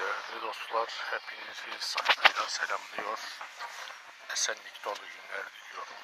Değerli 0.00 0.42
dostlar, 0.42 0.88
hepinizi 1.10 1.86
saygıyla 1.86 2.48
selamlıyor. 2.48 3.18
Esenlik 4.32 4.84
dolu 4.84 4.94
günler 4.96 5.46
diliyorum. 5.52 6.00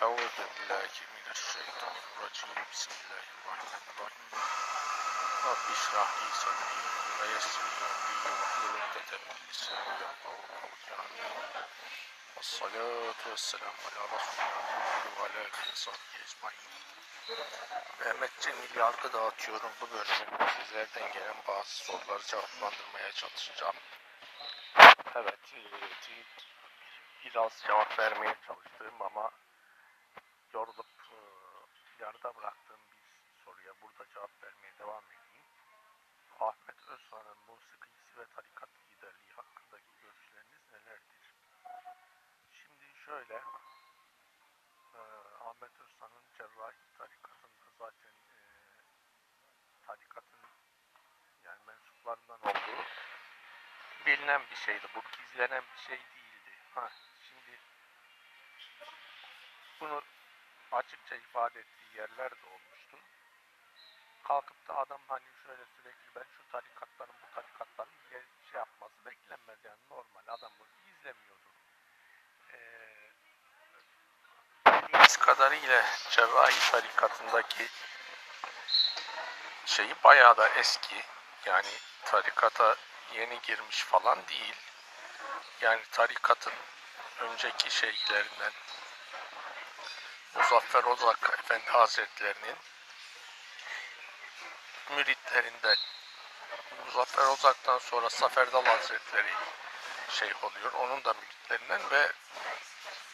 Euzu 0.00 0.44
billahi 0.56 1.02
mineşşeytanirracim. 1.14 2.48
Bismillahirrahmanirrahim. 2.70 4.28
Rabbi 5.44 5.74
şrah 5.74 6.10
li 6.22 6.32
sadri 6.32 6.80
ve 7.20 7.32
yessir 7.32 7.64
li 7.64 7.84
emri 7.88 8.16
ve 8.24 8.44
hlul 8.44 8.74
ukdeten 8.80 9.20
min 9.28 9.48
lisani 9.48 10.00
yefkahu 10.00 10.68
kavli. 10.88 11.24
Vessalatu 12.36 13.30
vesselamu 13.30 13.82
ala 13.88 14.02
Resulina 14.12 14.60
ve 15.16 15.20
ala 15.20 15.40
alihi 15.40 15.70
ve 15.70 15.74
sahbihi 15.74 16.22
ecmaîn. 16.22 16.97
Mehmet 18.00 18.40
Cemil 18.40 18.76
Yargı 18.76 19.12
dağıtıyorum. 19.12 19.70
Bu 19.80 19.90
bölümde 19.90 20.50
sizlerden 20.58 21.12
gelen 21.12 21.36
bazı 21.48 21.70
soruları 21.70 22.22
cevaplandırmaya 22.22 23.12
çalışacağım. 23.12 23.76
Evet, 25.14 25.54
e, 25.54 25.88
biraz 27.24 27.62
cevap 27.66 27.98
vermeye 27.98 28.34
çalıştım 28.46 28.94
ama 29.02 29.30
yorulup 30.52 30.86
e, 31.12 31.18
yarıda 32.02 32.34
bıraktığım 32.34 32.80
bir 32.92 33.44
soruya 33.44 33.72
burada 33.82 34.04
cevap 34.14 34.42
vermeye 34.42 34.78
devam 34.78 35.04
edeyim. 35.04 35.22
Ahmet 36.40 36.88
Özhan'ın 36.88 37.38
musikisi 37.48 38.18
ve 38.18 38.26
tarikat 38.36 38.68
liderliği 38.90 39.32
hakkındaki 39.32 39.92
görüşleriniz 40.02 40.72
nelerdir? 40.72 41.34
Şimdi 42.52 42.84
şöyle, 43.06 43.34
e, 44.94 45.00
Ahmet 45.40 45.80
Özhan'ın 45.80 46.24
cerrahi 46.38 46.76
tarikatında 46.98 47.70
zaten 47.78 48.14
e, 48.30 48.40
tarikatın 49.86 50.40
yani 51.44 51.60
mensuplarından 51.66 52.40
olduğu 52.40 52.84
bilinen 54.28 54.42
bir 54.50 54.56
şeydi. 54.56 54.86
Bu 54.94 55.00
gizlenen 55.00 55.62
bir 55.76 55.82
şey 55.86 55.96
değildi. 55.96 56.52
Ha, 56.74 56.90
şimdi 57.28 57.58
bunu 59.80 60.02
açıkça 60.72 61.16
ifade 61.16 61.60
ettiği 61.60 61.98
yerler 61.98 62.30
de 62.30 62.46
olmuştu. 62.46 62.98
Kalkıp 64.24 64.68
da 64.68 64.76
adam 64.76 65.00
hani 65.08 65.24
şöyle 65.46 65.62
sürekli 65.64 66.14
ben 66.16 66.24
şu 66.36 66.52
tarikatların 66.52 67.14
bu 67.22 67.34
tarikatların 67.34 67.90
şey 68.12 68.20
yapması 68.54 69.04
beklenmez 69.06 69.58
yani 69.64 69.80
normal 69.90 70.22
adam 70.28 70.52
bunu 70.58 70.68
gizlemiyordu. 70.86 71.48
Eee 72.52 73.12
bildiğimiz 74.66 75.16
kadarıyla 75.16 75.84
cerrahi 76.10 76.70
tarikatındaki 76.70 77.68
şeyi 79.66 79.94
bayağı 80.04 80.36
da 80.36 80.48
eski. 80.48 81.02
Yani 81.46 81.72
tarikata 82.04 82.76
yeni 83.14 83.40
girmiş 83.40 83.82
falan 83.82 84.26
değil. 84.28 84.54
Yani 85.60 85.82
tarikatın 85.92 86.52
önceki 87.20 87.70
şeyhlerinden 87.70 88.52
Muzaffer 90.34 90.84
Ozak 90.84 91.38
Efendi 91.38 91.70
Hazretlerinin 91.70 92.56
müritlerinden 94.90 95.76
Muzaffer 96.86 97.26
Ozak'tan 97.26 97.78
sonra 97.78 98.10
Saferdal 98.10 98.64
Hazretleri 98.64 99.32
şey 100.10 100.32
oluyor. 100.42 100.72
Onun 100.72 101.04
da 101.04 101.14
müritlerinden 101.14 101.90
ve 101.90 102.12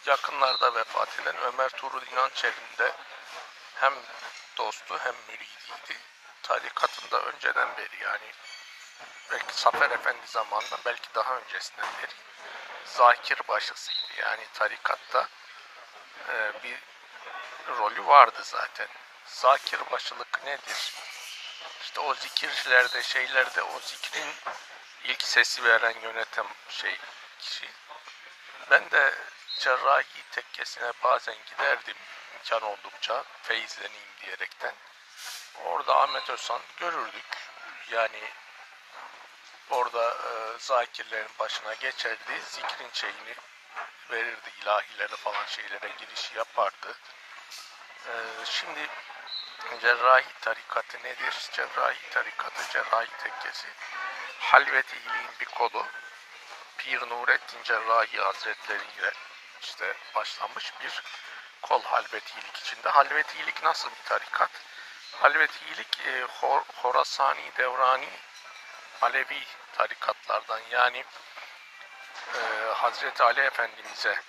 yakınlarda 0.06 0.74
vefat 0.74 1.20
eden 1.20 1.36
Ömer 1.36 1.68
Tuğrul 1.68 2.06
İnançer'in 2.12 2.78
de 2.78 2.92
hem 3.74 3.94
dostu 4.56 4.98
hem 4.98 5.14
müridiydi. 5.28 5.98
Tarikatında 6.42 7.22
önceden 7.22 7.76
beri 7.76 8.02
yani 8.02 8.32
belki 9.30 9.54
Safer 9.54 9.90
Efendi 9.90 10.26
zamanında 10.26 10.78
belki 10.84 11.14
daha 11.14 11.36
öncesinden 11.36 11.88
beri 12.02 12.12
zakir 12.84 13.48
başısıydı. 13.48 14.20
Yani 14.20 14.46
tarikatta 14.54 15.28
e, 16.28 16.52
bir 16.62 16.78
rolü 17.68 18.06
vardı 18.06 18.40
zaten. 18.42 18.88
Zakir 19.26 19.80
başılık 19.90 20.44
nedir? 20.44 20.92
İşte 21.82 22.00
o 22.00 22.14
zikirlerde 22.14 23.02
şeylerde 23.02 23.62
o 23.62 23.80
zikrin 23.80 24.34
ilk 25.04 25.22
sesi 25.22 25.64
veren 25.64 26.00
yönetim 26.00 26.46
şey 26.68 26.98
kişi. 27.40 27.68
Ben 28.70 28.90
de 28.90 29.14
cerrahi 29.58 30.22
tekkesine 30.30 30.92
bazen 31.04 31.36
giderdim 31.46 31.96
imkan 32.34 32.62
oldukça 32.62 33.24
feyizleneyim 33.42 34.08
diyerekten. 34.22 34.74
Orada 35.64 36.00
Ahmet 36.00 36.30
Özhan 36.30 36.60
görürdük. 36.76 37.24
Yani 37.90 38.20
orada 39.70 40.10
e, 40.10 40.58
zakirlerin 40.58 41.30
başına 41.38 41.74
geçerdi. 41.74 42.40
Zikrin 42.48 42.90
şeyini 42.92 43.34
verirdi. 44.10 44.50
ilahilere 44.62 45.16
falan 45.16 45.44
şeylere 45.46 45.88
girişi 45.98 46.38
yapardı. 46.38 46.94
E, 48.06 48.12
şimdi 48.44 48.88
cerrahi 49.80 50.40
tarikatı 50.40 50.98
nedir? 50.98 51.48
Cerrahi 51.52 52.10
tarikatı, 52.10 52.72
cerrahi 52.72 53.08
tekkesi. 53.18 53.68
Halvet 54.38 54.86
iyiliğin 54.94 55.30
bir 55.40 55.46
kolu. 55.46 55.86
Pir 56.78 57.00
Nurettin 57.00 57.62
Cerrahi 57.62 58.18
Hazretleri 58.18 58.84
ile 58.98 59.12
işte 59.60 59.94
başlamış 60.14 60.72
bir 60.80 61.02
kol 61.62 61.82
halvetilik 61.82 62.56
içinde. 62.56 62.88
Halvetilik 62.88 63.62
nasıl 63.62 63.90
bir 63.90 64.08
tarikat? 64.08 64.50
Halvetilik 65.12 66.00
e, 66.06 66.22
Hor 66.22 66.62
Horasani, 66.74 67.52
Devrani, 67.58 68.08
Alevi 69.00 69.42
tarikatlardan 69.72 70.60
yani 70.70 71.04
e, 72.34 72.40
Hazreti 72.74 73.22
Ali 73.22 73.40
Efendimiz'e 73.40 74.20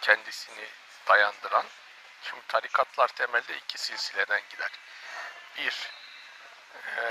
kendisini 0.00 0.68
dayandıran 1.08 1.66
şimdi 2.22 2.46
tarikatlar 2.48 3.08
temelde 3.08 3.56
iki 3.56 3.78
silsileden 3.78 4.42
gider. 4.50 4.70
Bir, 5.56 5.90
e, 6.96 7.02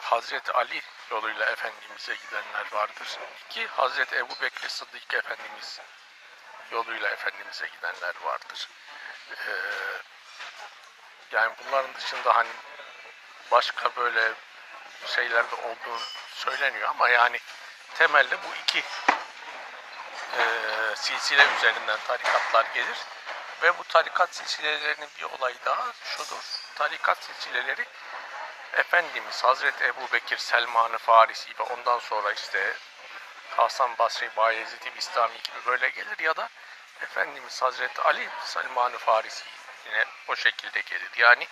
Hazreti 0.00 0.52
Ali 0.52 0.82
yoluyla 1.10 1.46
Efendimiz'e 1.46 2.14
gidenler 2.14 2.72
vardır. 2.72 3.18
İki, 3.44 3.66
Hazreti 3.66 4.16
Ebu 4.16 4.34
Bekir 4.42 4.68
Sıddık 4.68 5.14
Efendimiz 5.14 5.80
yoluyla 6.70 7.08
Efendimiz'e 7.10 7.66
gidenler 7.66 8.14
vardır. 8.22 8.68
Ee, 9.30 9.52
yani 11.32 11.54
bunların 11.58 11.94
dışında 11.94 12.36
hani 12.36 12.48
başka 13.50 13.96
böyle 13.96 14.32
şeylerde 15.06 15.54
olduğu 15.54 16.00
söyleniyor 16.34 16.88
ama 16.88 17.08
yani 17.08 17.38
temelde 17.94 18.36
bu 18.42 18.54
iki 18.62 18.78
e, 20.38 20.42
silsile 20.96 21.46
üzerinden 21.56 21.98
tarikatlar 22.06 22.66
gelir 22.74 22.98
ve 23.62 23.78
bu 23.78 23.84
tarikat 23.84 24.34
silsilelerinin 24.34 25.08
bir 25.18 25.24
olayı 25.24 25.56
daha 25.64 25.92
şudur. 26.04 26.60
Tarikat 26.74 27.24
silsileleri 27.24 27.86
Efendimiz 28.72 29.44
Hazreti 29.44 29.84
Ebu 29.84 30.12
Bekir 30.12 30.36
Selman-ı 30.36 30.98
Farisi 30.98 31.50
ve 31.58 31.62
ondan 31.62 31.98
sonra 31.98 32.32
işte 32.32 32.76
Hasan 33.56 33.98
Basri, 33.98 34.30
Bayezid-i 34.36 34.94
Bistami 34.94 35.42
gibi 35.42 35.66
böyle 35.66 35.88
gelir 35.88 36.18
ya 36.18 36.36
da 36.36 36.48
Efendimiz 37.02 37.62
Hazreti 37.62 38.02
Ali 38.02 38.28
Selman-ı 38.44 38.98
Farisi 38.98 39.44
yine 39.86 40.04
o 40.28 40.36
şekilde 40.36 40.80
gelir. 40.80 41.10
Yani 41.16 41.48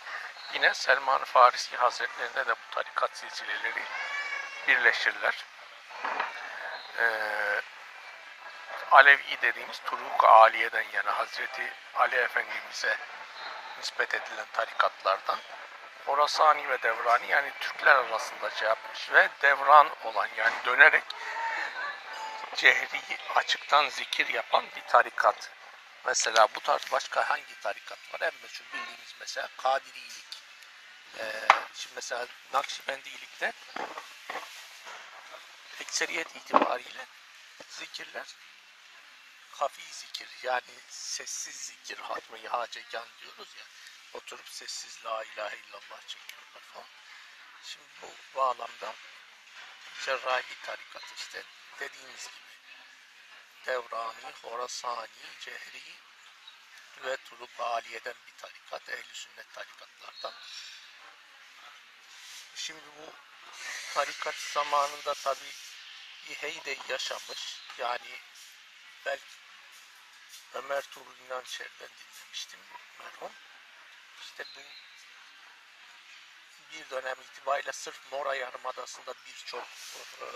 yine 0.55 0.75
Selman-ı 0.75 1.25
Farisi 1.25 1.77
Hazretlerinde 1.77 2.47
de 2.47 2.51
bu 2.51 2.75
tarikat 2.75 3.17
silsileleri 3.17 3.83
birleşirler. 4.69 5.45
Ee, 6.99 7.61
Alevi 8.91 9.43
dediğimiz 9.43 9.79
Turuk-u 9.79 10.27
Aliye'den 10.27 10.85
yani 10.93 11.11
Hazreti 11.11 11.73
Ali 11.95 12.17
Efendimiz'e 12.17 12.97
nispet 13.79 14.15
edilen 14.15 14.47
tarikatlardan 14.53 15.39
Orasani 16.07 16.69
ve 16.69 16.83
Devrani 16.83 17.27
yani 17.27 17.53
Türkler 17.61 17.97
arasında 17.97 18.51
şey 18.51 18.69
yapmış 18.69 19.13
ve 19.13 19.29
devran 19.43 19.91
olan 20.05 20.29
yani 20.37 20.55
dönerek 20.65 21.05
cehri 22.55 23.19
açıktan 23.35 23.89
zikir 23.89 24.29
yapan 24.29 24.65
bir 24.77 24.83
tarikat. 24.83 25.51
Mesela 26.05 26.49
bu 26.55 26.61
tarz 26.61 26.93
başka 26.93 27.31
hangi 27.31 27.61
tarikat 27.61 27.99
var? 28.15 28.21
En 28.21 28.33
meşhur 28.43 28.65
bildiğimiz 28.73 29.15
mesela 29.21 29.49
Kadirilik. 29.57 30.42
Ee, 31.19 31.49
şimdi 31.75 31.95
mesela 31.95 32.27
Nakşibendilikte 32.53 33.53
ekseriyet 35.81 36.37
itibariyle 36.37 37.07
zikirler 37.69 38.37
hafi 39.53 39.83
zikir 39.93 40.29
yani 40.43 40.75
sessiz 40.89 41.57
zikir 41.57 41.99
hatmi 41.99 42.49
hacegan 42.49 43.07
diyoruz 43.21 43.49
ya 43.59 43.65
oturup 44.13 44.49
sessiz 44.49 45.05
la 45.05 45.25
ilahe 45.25 45.57
illallah 45.57 46.01
çekiyorlar 46.07 46.63
falan. 46.73 46.87
Şimdi 47.65 47.89
bu 48.03 48.39
bağlamda 48.39 48.95
cerrahi 50.05 50.55
tarikat 50.63 51.03
işte 51.17 51.43
dediğimiz 51.81 52.27
gibi 52.27 52.53
Devrani, 53.67 54.33
Horasani, 54.43 55.09
Cehri 55.41 55.83
ve 57.05 57.17
Turuk 57.17 57.61
Aliye'den 57.61 58.15
bir 58.27 58.33
tarikat, 58.43 58.89
ehli 58.89 59.15
sünnet 59.15 59.55
tarikatlardan. 59.55 60.33
Şimdi 62.63 62.81
bu 62.99 63.13
tarikat 63.95 64.35
zamanında 64.35 65.15
tabi 65.15 65.47
bir 66.29 66.35
heyde 66.35 66.77
yaşamış. 66.89 67.63
Yani 67.79 68.19
ben 69.07 69.19
Ömer 70.55 70.83
Tuğrul 70.83 71.19
İnançer'den 71.27 71.89
dinlemiştim 71.89 72.61
merhum. 72.99 73.33
İşte 74.23 74.45
bu 74.57 74.61
bir 76.73 76.91
dönem 76.91 77.17
itibariyle 77.21 77.73
sırf 77.73 78.13
Mora 78.13 78.35
Yarımadası'nda 78.35 79.15
birçok 79.27 79.67
e, 80.21 80.27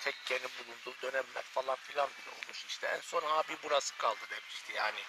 tekkenin 0.00 0.50
bulunduğu 0.58 1.02
dönemler 1.02 1.42
falan 1.42 1.76
filan 1.76 2.08
bile 2.08 2.30
olmuş. 2.30 2.64
İşte 2.68 2.86
en 2.86 3.00
son 3.00 3.22
abi 3.22 3.56
burası 3.62 3.96
kaldı 3.96 4.26
demişti. 4.30 4.72
Yani 4.72 5.00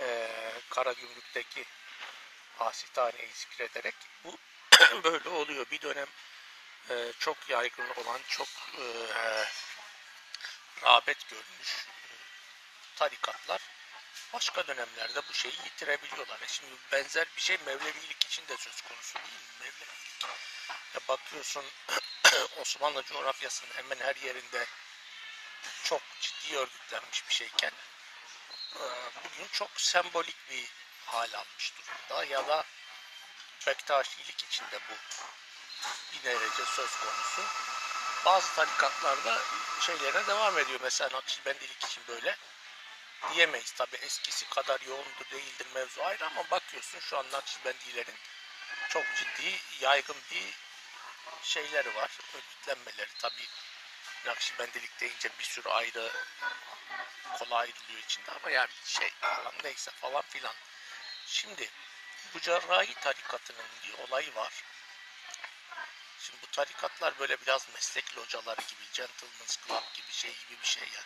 e, 0.00 0.28
Karagümrük'teki 0.70 1.64
Asitane'yi 2.58 3.32
zikrederek 3.32 3.94
bu 4.24 4.38
böyle 5.04 5.28
oluyor. 5.28 5.66
Bir 5.70 5.80
dönem 5.80 6.06
e, 6.90 7.12
çok 7.18 7.50
yaygın 7.50 7.88
olan, 7.96 8.20
çok 8.28 8.48
e, 8.78 8.84
rağbet 10.82 11.28
görmüş 11.30 11.86
e, 11.86 12.14
tarikatlar 12.96 13.60
başka 14.32 14.66
dönemlerde 14.66 15.22
bu 15.28 15.34
şeyi 15.34 15.54
yitirebiliyorlar. 15.64 16.40
E 16.40 16.48
şimdi 16.48 16.72
benzer 16.92 17.26
bir 17.36 17.40
şey 17.40 17.58
Mevlevilik 17.66 18.24
için 18.24 18.48
de 18.48 18.56
söz 18.56 18.80
konusu 18.80 19.14
değil 19.14 19.26
mi? 19.26 19.40
Mevlevilik. 19.60 20.24
Ya 20.94 21.00
bakıyorsun 21.08 21.64
Osmanlı 22.60 23.02
coğrafyasının 23.02 23.70
hemen 23.74 23.98
her 23.98 24.16
yerinde 24.16 24.66
çok 25.84 26.02
ciddi 26.20 26.56
örgütlenmiş 26.56 27.28
bir 27.28 27.34
şeyken 27.34 27.72
e, 28.76 28.82
bugün 29.24 29.48
çok 29.52 29.80
sembolik 29.80 30.50
bir 30.50 30.64
hal 31.06 31.32
almış 31.32 31.72
durumda 31.78 32.24
ya 32.24 32.48
da 32.48 32.64
Bektaşilik 33.68 34.44
içinde 34.44 34.78
bu 34.90 34.94
bir 36.12 36.22
derece 36.22 36.64
söz 36.64 36.96
konusu. 36.96 37.42
Bazı 38.24 38.54
tarikatlarda 38.54 39.38
şeylere 39.80 40.26
devam 40.26 40.58
ediyor. 40.58 40.80
Mesela 40.82 41.18
Nakşibendilik 41.18 41.84
için 41.84 42.02
böyle 42.08 42.36
diyemeyiz. 43.32 43.72
Tabi 43.72 43.96
eskisi 43.96 44.48
kadar 44.48 44.80
yoğundur 44.80 45.30
değildir 45.30 45.66
mevzu 45.74 46.02
ayrı 46.02 46.26
ama 46.26 46.50
bakıyorsun 46.50 47.00
şu 47.00 47.18
an 47.18 47.26
Nakşibendilerin 47.32 48.14
çok 48.88 49.04
ciddi 49.16 49.60
yaygın 49.80 50.16
bir 50.30 50.54
şeyleri 51.42 51.94
var. 51.94 52.10
Örgütlenmeleri 52.34 53.12
tabi 53.18 53.48
Nakşibendilik 54.26 55.00
deyince 55.00 55.30
bir 55.38 55.44
sürü 55.44 55.68
ayrı 55.68 56.12
kolay 57.38 57.58
ayrılıyor 57.60 58.04
içinde 58.04 58.30
ama 58.30 58.50
yani 58.50 58.70
şey 58.84 59.10
falan 59.20 59.54
neyse 59.64 59.90
falan 59.90 60.22
filan. 60.22 60.54
Şimdi 61.26 61.70
bu 62.34 62.40
cerrahi 62.40 62.94
tarikatının 62.94 63.66
bir 63.84 63.98
olayı 63.98 64.34
var. 64.34 64.64
Şimdi 66.20 66.42
bu 66.42 66.46
tarikatlar 66.46 67.18
böyle 67.18 67.40
biraz 67.40 67.66
meslek 67.74 68.18
locaları 68.18 68.60
gibi, 68.60 68.82
gentleman's 68.92 69.58
club 69.66 69.94
gibi 69.94 70.12
şey 70.12 70.30
gibi 70.30 70.62
bir 70.62 70.68
şey 70.68 70.82
ya. 70.82 71.02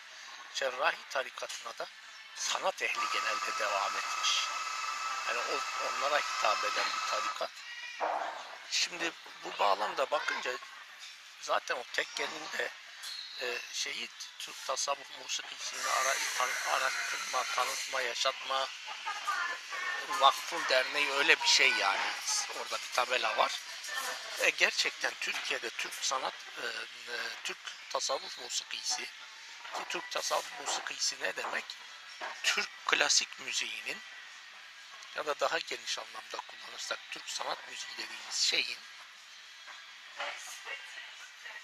Cerrahi 0.53 1.09
tarikatına 1.09 1.77
da 1.77 1.87
sanat 2.35 2.81
ehli 2.81 3.05
genelde 3.13 3.59
devam 3.59 3.97
etmiş. 3.97 4.47
Yani 5.27 5.39
onlara 5.87 6.17
hitap 6.17 6.63
eden 6.63 6.85
bir 6.85 7.11
tarikat. 7.11 7.49
Şimdi 8.71 9.11
bu 9.43 9.59
bağlamda 9.59 10.11
bakınca 10.11 10.51
zaten 11.41 11.75
o 11.75 11.83
tekkenin 11.93 12.47
de 12.57 12.71
e, 13.41 13.57
şeyi 13.73 14.09
Türk 14.39 14.65
tasavvuf 14.67 15.19
musikisini 15.23 15.87
ara, 15.87 16.13
tan, 16.37 17.43
tanıtma, 17.55 18.01
yaşatma 18.01 18.67
vakfı 20.19 20.69
derneği 20.69 21.11
öyle 21.11 21.35
bir 21.41 21.47
şey 21.47 21.71
yani. 21.71 22.01
Orada 22.59 22.75
bir 22.75 22.93
tabela 22.93 23.37
var. 23.37 23.59
E, 24.39 24.49
gerçekten 24.49 25.13
Türkiye'de 25.21 25.69
Türk 25.69 25.93
sanat, 25.93 26.33
e, 26.57 26.65
e, 27.13 27.15
Türk 27.43 27.57
tasavvuf 27.89 28.39
musikisi 28.39 29.03
ki 29.73 29.83
Türk 29.89 30.11
tasavvuf 30.11 30.59
musikisi 30.59 31.15
ne 31.21 31.35
demek? 31.35 31.65
Türk 32.43 32.69
klasik 32.85 33.39
müziğinin 33.39 33.97
ya 35.15 35.25
da 35.25 35.39
daha 35.39 35.59
geniş 35.59 35.99
anlamda 35.99 36.37
kullanırsak 36.47 36.99
Türk 37.11 37.29
sanat 37.29 37.69
müziği 37.69 37.93
dediğimiz 37.97 38.35
şeyin 38.35 38.77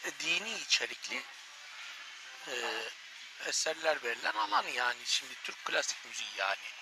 e, 0.04 0.12
dini 0.20 0.54
içerikli 0.54 1.24
e, 2.48 2.54
eserler 3.46 4.04
verilen 4.04 4.34
alan 4.34 4.68
yani 4.68 5.06
şimdi 5.06 5.34
Türk 5.44 5.66
klasik 5.66 6.06
müziği 6.06 6.30
yani 6.38 6.79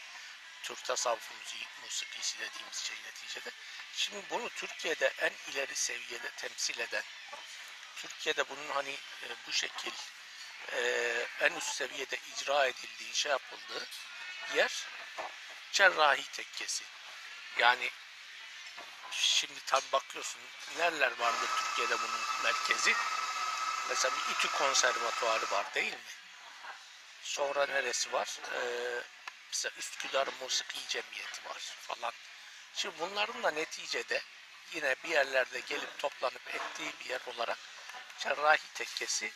Türk 0.67 0.83
tasavvuf 0.83 1.31
müziği 1.31 1.67
musikisi 1.83 2.39
dediğimiz 2.39 2.77
şey 2.77 2.97
neticede. 3.05 3.49
Şimdi 3.93 4.25
bunu 4.29 4.49
Türkiye'de 4.49 5.13
en 5.19 5.51
ileri 5.51 5.75
seviyede 5.75 6.29
temsil 6.31 6.79
eden 6.79 7.03
Türkiye'de 7.95 8.49
bunun 8.49 8.69
hani 8.73 8.91
e, 9.23 9.27
bu 9.47 9.51
şekil 9.51 9.91
e, 10.71 10.81
en 11.41 11.53
üst 11.55 11.75
seviyede 11.75 12.17
icra 12.17 12.65
edildiği, 12.65 13.13
şey 13.15 13.31
yapıldığı 13.31 13.87
yer 14.55 14.87
cerrahi 15.71 16.31
tekkesi. 16.31 16.83
Yani 17.57 17.91
şimdi 19.11 19.59
tabi 19.65 19.85
bakıyorsun 19.91 20.41
nereler 20.77 21.11
vardır 21.19 21.49
Türkiye'de 21.57 21.97
bunun 22.01 22.21
merkezi. 22.43 22.93
Mesela 23.89 24.15
bir 24.15 24.33
İTÜ 24.33 24.51
konservatuarı 24.51 25.51
var 25.51 25.73
değil 25.73 25.93
mi? 25.93 25.99
Sonra 27.23 27.65
neresi 27.65 28.13
var? 28.13 28.39
Ee, 28.53 29.16
mesela 29.57 29.75
Üsküdar 29.79 30.27
Musiki 30.41 30.87
Cemiyeti 30.87 31.45
var 31.45 31.59
falan. 31.59 32.13
Şimdi 32.73 32.99
bunların 32.99 33.43
da 33.43 33.51
neticede 33.51 34.21
yine 34.73 34.95
bir 35.03 35.09
yerlerde 35.09 35.59
gelip 35.59 35.99
toplanıp 35.99 36.55
ettiği 36.55 36.93
bir 36.99 37.09
yer 37.09 37.21
olarak 37.35 37.57
cerrahi 38.19 38.73
tekkesi 38.73 39.31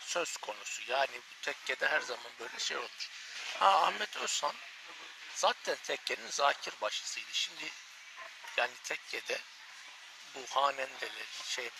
söz 0.00 0.36
konusu. 0.36 0.82
Yani 0.92 1.16
bu 1.16 1.44
tekkede 1.44 1.88
her 1.88 2.00
zaman 2.00 2.32
böyle 2.40 2.58
şey 2.58 2.76
olmuş. 2.76 3.10
Ha 3.58 3.86
Ahmet 3.86 4.16
Özhan 4.16 4.54
zaten 5.34 5.76
tekkenin 5.84 6.30
zakir 6.30 6.74
başısıydı. 6.80 7.28
Şimdi 7.32 7.70
yani 8.56 8.72
tekkede 8.84 9.40
bu 10.34 10.40
hanendeleri 10.50 11.26
şey 11.44 11.70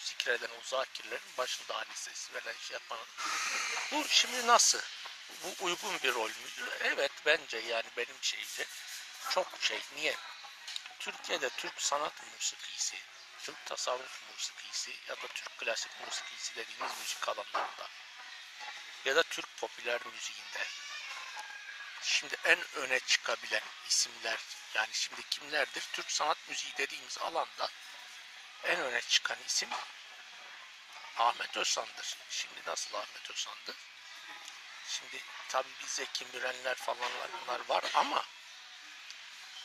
zikreden 0.00 0.50
o 0.50 0.60
zakirlerin 0.64 1.36
başında 1.38 1.84
ses 1.94 2.28
veren 2.34 2.56
şey 2.68 2.74
yapan. 2.74 2.98
Bu 3.92 4.08
şimdi 4.08 4.46
nasıl? 4.46 4.80
Bu 5.42 5.64
uygun 5.64 5.98
bir 6.02 6.14
rol 6.14 6.28
müydü? 6.28 6.70
Evet 6.80 7.12
bence 7.26 7.58
yani 7.58 7.86
benim 7.96 8.16
şeyimde 8.22 8.66
çok 9.30 9.48
şey. 9.60 9.80
Niye? 9.96 10.16
Türkiye'de 10.98 11.48
Türk 11.48 11.82
sanat 11.82 12.12
musikisi, 12.34 12.96
Türk 13.42 13.66
tasavvuf 13.66 14.30
musikisi 14.32 14.90
ya 15.08 15.16
da 15.16 15.26
Türk 15.34 15.58
klasik 15.58 16.00
musikisi 16.06 16.56
dediğimiz 16.56 16.98
müzik 17.00 17.28
alanlarında 17.28 17.88
ya 19.04 19.16
da 19.16 19.22
Türk 19.22 19.56
popüler 19.56 20.00
müziğinde 20.06 20.66
şimdi 22.02 22.36
en 22.44 22.58
öne 22.74 23.00
çıkabilen 23.00 23.62
isimler 23.88 24.38
yani 24.74 24.90
şimdi 24.92 25.22
kimlerdir? 25.30 25.82
Türk 25.92 26.12
sanat 26.12 26.38
müziği 26.48 26.76
dediğimiz 26.76 27.18
alanda 27.18 27.70
en 28.64 28.80
öne 28.80 29.00
çıkan 29.00 29.38
isim 29.46 29.68
Ahmet 31.18 31.56
Özsan'dır. 31.56 32.16
Şimdi 32.30 32.60
nasıl 32.66 32.94
Ahmet 32.94 33.30
Özsan'dır? 33.30 33.76
Şimdi 34.92 35.22
tabii 35.48 35.72
bir 35.82 35.86
Zeki 35.86 36.26
Mürenler 36.32 36.74
falanlar 36.74 37.68
var 37.68 37.84
ama 37.94 38.24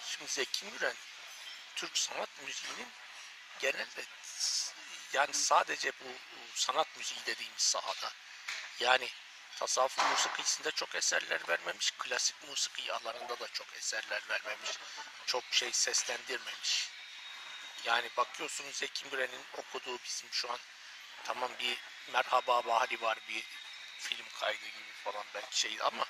şimdi 0.05 0.31
Zeki 0.31 0.65
Müren 0.65 0.95
Türk 1.75 1.97
sanat 1.97 2.29
müziğinin 2.41 2.87
genelde 3.59 4.03
yani 5.13 5.33
sadece 5.33 5.91
bu 5.91 6.07
sanat 6.55 6.97
müziği 6.97 7.19
dediğimiz 7.25 7.61
sahada 7.61 8.11
yani 8.79 9.09
tasavvuf 9.55 10.11
musikisinde 10.11 10.71
çok 10.71 10.95
eserler 10.95 11.47
vermemiş, 11.47 11.91
klasik 11.91 12.47
musiki 12.47 12.93
alanında 12.93 13.39
da 13.39 13.47
çok 13.47 13.67
eserler 13.75 14.21
vermemiş, 14.29 14.69
çok 15.25 15.43
şey 15.51 15.71
seslendirmemiş. 15.71 16.89
Yani 17.85 18.09
bakıyorsunuz 18.17 18.75
Zeki 18.75 19.05
Müren'in 19.05 19.45
okuduğu 19.57 19.99
bizim 20.03 20.29
şu 20.31 20.51
an 20.51 20.59
tamam 21.23 21.51
bir 21.59 21.77
Merhaba 22.13 22.65
Bahri 22.65 23.01
var 23.01 23.19
bir 23.29 23.43
film 23.97 24.25
kaydı 24.39 24.65
gibi 24.65 24.93
falan 25.03 25.25
belki 25.33 25.59
şey 25.59 25.77
ama 25.81 26.05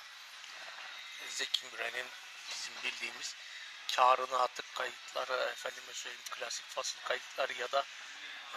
Zeki 1.28 1.66
Müren'in 1.66 2.06
bizim 2.50 2.74
bildiğimiz 2.84 3.34
karını 3.96 4.40
atık 4.42 4.74
kayıtları, 4.74 5.50
efendime 5.52 5.92
söyleyeyim 5.92 6.24
klasik 6.30 6.66
fasıl 6.68 7.00
kayıtları 7.04 7.52
ya 7.52 7.72
da 7.72 7.84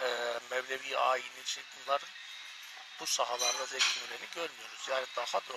e, 0.02 0.38
Mevlevi 0.50 0.98
ayini 0.98 1.44
şey 1.46 1.64
bunların 1.78 2.08
bu 3.00 3.06
sahalarda 3.06 3.66
Zeki 3.66 4.00
Müren'i 4.00 4.28
görmüyoruz. 4.34 4.88
Yani 4.88 5.06
daha 5.16 5.38
da 5.38 5.56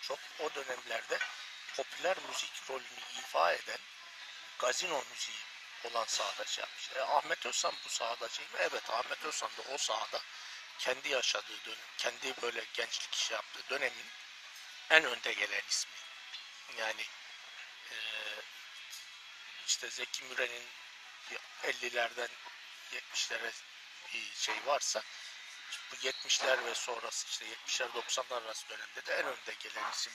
çok 0.00 0.18
o 0.40 0.54
dönemlerde 0.54 1.18
popüler 1.76 2.16
müzik 2.28 2.70
rolünü 2.70 3.00
ifa 3.18 3.52
eden 3.52 3.78
gazino 4.58 5.04
müziği 5.10 5.38
olan 5.84 6.04
sahada 6.04 6.44
şey 6.44 6.62
yapmış. 6.62 6.90
E, 6.96 7.00
Ahmet 7.00 7.46
Özsan 7.46 7.74
bu 7.84 7.88
sahada 7.88 8.28
şey 8.28 8.44
mi? 8.44 8.52
Evet 8.58 8.90
Ahmet 8.90 9.24
Özsan 9.24 9.50
da 9.50 9.74
o 9.74 9.78
sahada 9.78 10.20
kendi 10.78 11.08
yaşadığı 11.08 11.64
dönem, 11.64 11.88
kendi 11.98 12.42
böyle 12.42 12.64
gençlik 12.74 13.14
işi 13.14 13.32
yaptığı 13.32 13.68
dönemin 13.70 14.06
en 14.90 15.04
önde 15.04 15.32
gelen 15.32 15.62
ismi. 15.68 15.92
Yani 16.78 17.02
e, 17.90 17.96
işte 19.66 19.90
Zeki 19.90 20.24
Müren'in 20.24 20.66
50'lerden 21.62 22.28
70'lere 22.92 23.52
bir 24.14 24.32
şey 24.34 24.54
varsa 24.66 25.02
bu 25.92 25.96
70'ler 25.96 26.64
ve 26.64 26.74
sonrası 26.74 27.26
işte 27.28 27.46
70'ler 27.46 27.88
90'lar 27.88 28.44
arası 28.44 28.68
dönemde 28.68 29.06
de 29.06 29.14
en 29.14 29.26
önde 29.26 29.54
gelen 29.60 29.90
isim 29.90 30.12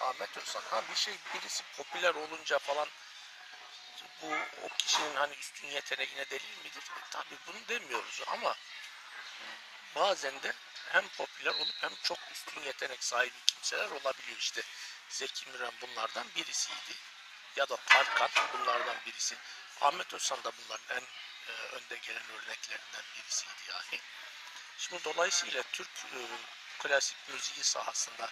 Ahmet 0.00 0.36
Özhan. 0.36 0.62
Ha 0.70 0.82
bir 0.90 0.94
şey 0.94 1.14
birisi 1.34 1.62
popüler 1.76 2.14
olunca 2.14 2.58
falan 2.58 2.88
bu 4.22 4.34
o 4.62 4.68
kişinin 4.78 5.14
hani 5.14 5.34
üstün 5.34 5.68
yeteneğine 5.68 6.30
delil 6.30 6.58
midir? 6.64 6.82
E, 6.82 7.10
tabii 7.10 7.36
bunu 7.46 7.68
demiyoruz 7.68 8.22
ama 8.26 8.56
bazen 9.94 10.42
de 10.42 10.52
hem 10.92 11.08
popüler 11.08 11.54
olup 11.54 11.82
hem 11.82 11.90
çok 12.02 12.18
üstün 12.32 12.62
yetenek 12.62 13.04
sahibi 13.04 13.36
kimseler 13.46 13.90
olabiliyor 13.90 14.38
işte. 14.38 14.62
Zeki 15.08 15.50
Müren 15.50 15.72
bunlardan 15.80 16.26
birisiydi. 16.36 16.94
Ya 17.56 17.68
da 17.68 17.76
Tarkan 17.76 18.30
bunlardan 18.52 18.96
birisi. 19.06 19.36
Ahmet 19.80 20.14
Özhan 20.14 20.44
da 20.44 20.52
bunların 20.58 20.96
en 20.96 21.02
e, 21.52 21.52
önde 21.52 21.96
gelen 21.96 22.22
örneklerinden 22.30 23.02
birisiydi 23.16 23.62
yani. 23.68 24.00
Şimdi 24.78 25.04
dolayısıyla 25.04 25.62
Türk 25.72 25.88
e, 25.88 26.20
klasik 26.78 27.16
müziği 27.28 27.64
sahasında 27.64 28.30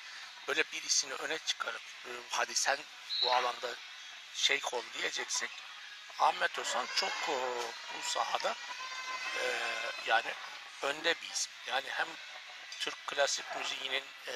böyle 0.48 0.64
birisini 0.72 1.14
öne 1.14 1.38
çıkarıp 1.38 1.82
e, 2.06 2.10
hadi 2.30 2.54
sen 2.54 2.78
bu 3.22 3.32
alanda 3.32 3.74
şeyh 4.34 4.74
ol 4.74 4.82
diyeceksek 4.98 5.50
Ahmet 6.18 6.58
Özhan 6.58 6.86
çok 6.96 7.12
e, 7.28 7.36
bu 7.94 8.10
sahada 8.10 8.54
e, 9.40 9.46
yani 10.06 10.34
önde 10.82 11.14
bir 11.22 11.30
isim. 11.30 11.52
Yani 11.66 11.86
hem 11.90 12.06
Türk 12.80 13.06
klasik 13.06 13.56
müziğinin 13.56 14.04
e, 14.28 14.34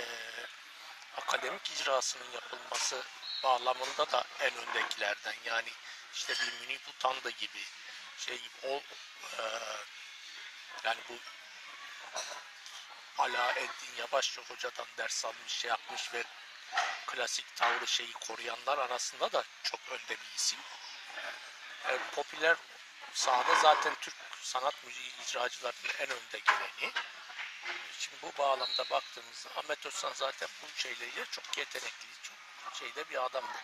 akademik 1.16 1.70
icrasının 1.70 2.30
yapılması 2.32 3.02
bağlamında 3.42 4.10
da 4.10 4.24
en 4.40 4.54
öndekilerden. 4.54 5.34
Yani 5.44 5.68
işte 6.14 6.34
bir 6.34 6.60
Münir 6.60 6.80
Butanda 6.86 7.30
gibi 7.30 7.60
şey 8.18 8.36
gibi 8.36 8.54
o 8.62 8.82
e, 9.38 9.42
yani 10.84 11.00
bu 11.08 11.14
Alaeddin 13.22 13.96
Yavaşçı 13.98 14.40
hocadan 14.40 14.86
ders 14.98 15.24
almış 15.24 15.52
şey 15.52 15.68
yapmış 15.68 16.14
ve 16.14 16.24
klasik 17.06 17.56
tavrı 17.56 17.86
şeyi 17.86 18.12
koruyanlar 18.12 18.78
arasında 18.78 19.32
da 19.32 19.44
çok 19.62 19.80
önde 19.90 20.10
bir 20.10 20.36
isim. 20.36 20.58
E, 21.88 21.98
popüler 22.14 22.56
sahada 23.12 23.54
zaten 23.54 23.94
Türk 24.00 24.14
sanat 24.44 24.84
müziği 24.84 25.12
icracılarının 25.22 25.92
en 25.98 26.10
önde 26.10 26.38
geleni. 26.38 26.92
Şimdi 27.98 28.22
bu 28.22 28.32
bağlamda 28.38 28.90
baktığımızda 28.90 29.50
Ahmet 29.56 29.86
Özsan 29.86 30.12
zaten 30.14 30.48
bu 30.62 30.80
şeyleriyle 30.80 31.24
çok 31.30 31.58
yetenekli, 31.58 32.06
çok 32.22 32.74
şeyde 32.74 33.10
bir 33.10 33.24
adamdı. 33.24 33.58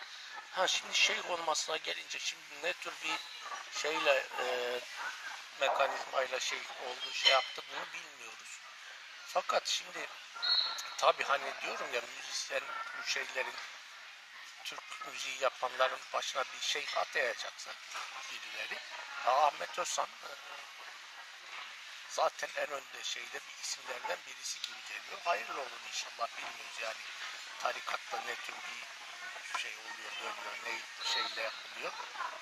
Ha 0.51 0.67
şimdi 0.67 0.97
şeyh 0.97 1.29
olmasına 1.29 1.77
gelince 1.77 2.19
şimdi 2.19 2.43
ne 2.63 2.73
tür 2.73 2.93
bir 3.03 3.17
şeyle 3.81 4.27
e, 4.39 4.79
mekanizmayla 5.59 6.39
şey 6.39 6.59
oldu 6.59 7.13
şey 7.13 7.31
yaptı 7.31 7.61
bunu 7.71 7.93
bilmiyoruz. 7.93 8.59
Fakat 9.27 9.67
şimdi 9.67 10.07
tabi 10.97 11.23
hani 11.23 11.53
diyorum 11.61 11.93
ya 11.93 12.01
müzisyen 12.17 12.63
bu 12.97 13.09
şeylerin 13.09 13.53
Türk 14.63 15.07
müziği 15.07 15.41
yapanların 15.41 15.99
başına 16.13 16.43
bir 16.43 16.65
şey 16.65 16.85
atayacaksa 16.95 17.71
birileri 18.31 18.79
Ahmet 19.25 19.79
Özsan 19.79 20.05
e, 20.05 20.29
zaten 22.11 22.49
en 22.55 22.71
önde 22.71 23.03
şeyde 23.03 23.39
bir 23.47 23.63
isimlerden 23.63 24.17
birisi 24.27 24.61
gibi 24.61 24.79
geliyor. 24.89 25.21
Hayırlı 25.25 25.61
olun 25.61 25.81
inşallah 25.87 26.27
bilmiyoruz 26.37 26.77
yani 26.81 26.97
tarikatta 27.59 28.17
ne 28.27 28.35
tür 28.35 28.55
bir 28.55 29.59
şey 29.59 29.71
oluyor, 29.77 30.11
dönüyor, 30.21 30.57
ne 30.65 30.79
şeyle 31.13 31.41
yapılıyor. 31.41 31.91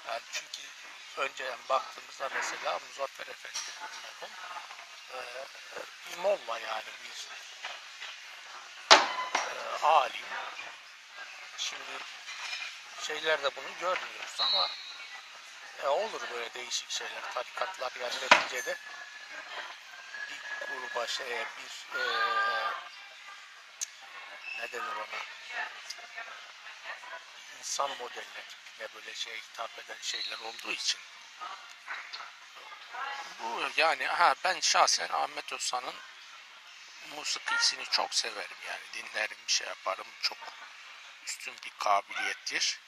Yani 0.07 0.21
çünkü 0.31 0.67
önceden 1.17 1.59
baktığımızda 1.69 2.29
mesela 2.35 2.79
Muzaffer 2.79 3.27
Efendi 3.27 3.59
merhum 4.03 4.29
e, 5.13 5.19
bir 6.09 6.17
molla 6.17 6.59
yani 6.59 6.89
bir 7.03 7.27
e, 9.47 9.85
alim. 9.85 10.25
Şimdi 11.57 12.03
şeylerde 13.01 13.55
bunu 13.55 13.79
görmüyoruz 13.79 14.39
ama 14.39 14.69
e, 15.83 15.87
olur 15.87 16.21
böyle 16.31 16.53
değişik 16.53 16.91
şeyler. 16.91 17.33
Tarikatlar 17.33 17.91
yani 18.01 18.15
neticede 18.15 18.77
gruba 20.93 21.07
şeye 21.07 21.45
bir 21.57 21.99
e, 21.99 22.03
ne 24.59 24.71
denir 24.71 24.95
ona? 24.95 25.19
İnsan 27.59 27.89
modeline 27.89 28.43
böyle 28.95 29.13
şey 29.13 29.37
hitap 29.37 29.79
eden 29.79 29.97
şeyler 30.01 30.39
olduğu 30.39 30.71
için. 30.71 30.99
Bu 33.39 33.69
yani 33.77 34.05
ha 34.07 34.35
ben 34.43 34.59
şahsen 34.59 35.09
Ahmet 35.09 35.53
Özhan'ın 35.53 35.95
musikisini 37.15 37.85
çok 37.85 38.13
severim 38.13 38.57
yani. 38.67 38.81
Dinlerim 38.93 39.37
şey 39.47 39.67
yaparım. 39.67 40.07
Çok 40.21 40.37
üstün 41.25 41.55
bir 41.65 41.71
kabiliyettir. 41.79 42.79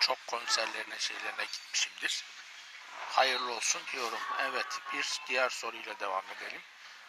Çok 0.00 0.26
konserlerine 0.26 0.98
şeylerine 0.98 1.44
gitmişimdir. 1.44 2.24
Hayırlı 3.10 3.52
olsun 3.52 3.82
diyorum. 3.92 4.20
Evet 4.40 4.80
bir 4.92 5.20
diğer 5.28 5.48
soruyla 5.48 6.00
devam 6.00 6.24
edelim 6.30 6.62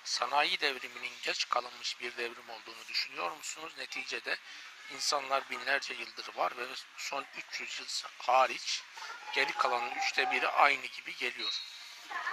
sanayi 0.04 0.60
devriminin 0.62 1.14
geç 1.24 1.50
kalınmış 1.50 2.00
bir 2.00 2.18
devrim 2.18 2.50
olduğunu 2.50 2.88
düşünüyor 2.90 3.32
musunuz 3.32 3.74
neticede 3.78 4.38
insanlar 4.94 5.50
binlerce 5.50 5.94
yıldır 5.94 6.36
var 6.36 6.58
ve 6.58 6.66
son 6.98 7.26
300 7.52 7.80
yıl 7.80 7.88
hariç 8.18 8.84
geri 9.34 9.52
kalanın 9.54 9.92
üçte 9.92 10.32
biri 10.32 10.48
aynı 10.48 10.86
gibi 10.86 11.16
geliyor. 11.16 11.62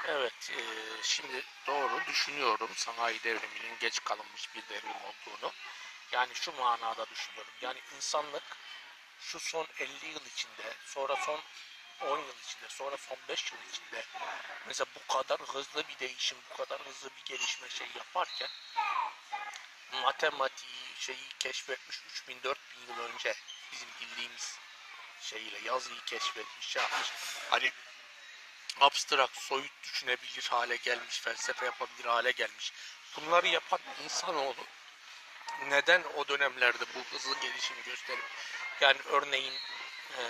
Evet, 0.07 0.51
e, 0.51 0.63
şimdi 1.03 1.43
doğru 1.67 2.07
düşünüyorum 2.07 2.71
sanayi 2.77 3.23
devriminin 3.23 3.79
geç 3.81 4.05
kalınmış 4.05 4.55
bir 4.55 4.63
devrim 4.69 4.97
olduğunu. 4.97 5.53
Yani 6.13 6.35
şu 6.35 6.53
manada 6.53 7.07
düşünüyorum. 7.11 7.53
Yani 7.63 7.79
insanlık 7.97 8.43
şu 9.21 9.41
son 9.41 9.67
50 9.79 10.07
yıl 10.07 10.27
içinde, 10.27 10.75
sonra 10.87 11.17
son 11.17 11.41
10 12.01 12.19
yıl 12.19 12.35
içinde, 12.45 12.69
sonra 12.69 12.97
son 12.97 13.19
5 13.29 13.53
yıl 13.53 13.59
içinde 13.73 14.05
mesela 14.67 14.87
bu 14.95 15.15
kadar 15.15 15.41
hızlı 15.41 15.89
bir 15.89 15.99
değişim, 15.99 16.39
bu 16.51 16.57
kadar 16.57 16.81
hızlı 16.87 17.11
bir 17.17 17.25
gelişme 17.25 17.69
şey 17.69 17.87
yaparken 17.97 18.49
matematiği 19.93 20.95
şeyi 20.99 21.29
keşfetmiş 21.39 22.01
3000 22.11 22.43
4000 22.43 22.81
yıl 22.89 22.99
önce 22.99 23.35
bizim 23.73 23.89
bildiğimiz 24.01 24.59
şeyle 25.21 25.59
yazıyı 25.65 26.01
keşfetmiş 26.07 26.67
şey 26.67 26.83
yapmış. 26.83 27.13
Hani 27.51 27.73
abstrakt 28.81 29.39
soyut 29.39 29.83
düşünebilir 29.83 30.49
hale 30.51 30.77
gelmiş 30.77 31.21
felsefe 31.21 31.65
yapabilir 31.67 32.05
hale 32.05 32.31
gelmiş. 32.31 32.73
Bunları 33.17 33.47
yapan 33.47 33.81
insanoğlu 34.05 34.67
neden 35.69 36.03
o 36.17 36.29
dönemlerde 36.29 36.85
bu 36.95 37.17
hızlı 37.17 37.41
gelişimi 37.41 37.83
gösterip 37.83 38.25
yani 38.81 38.99
örneğin 39.07 39.55
e, 40.19 40.23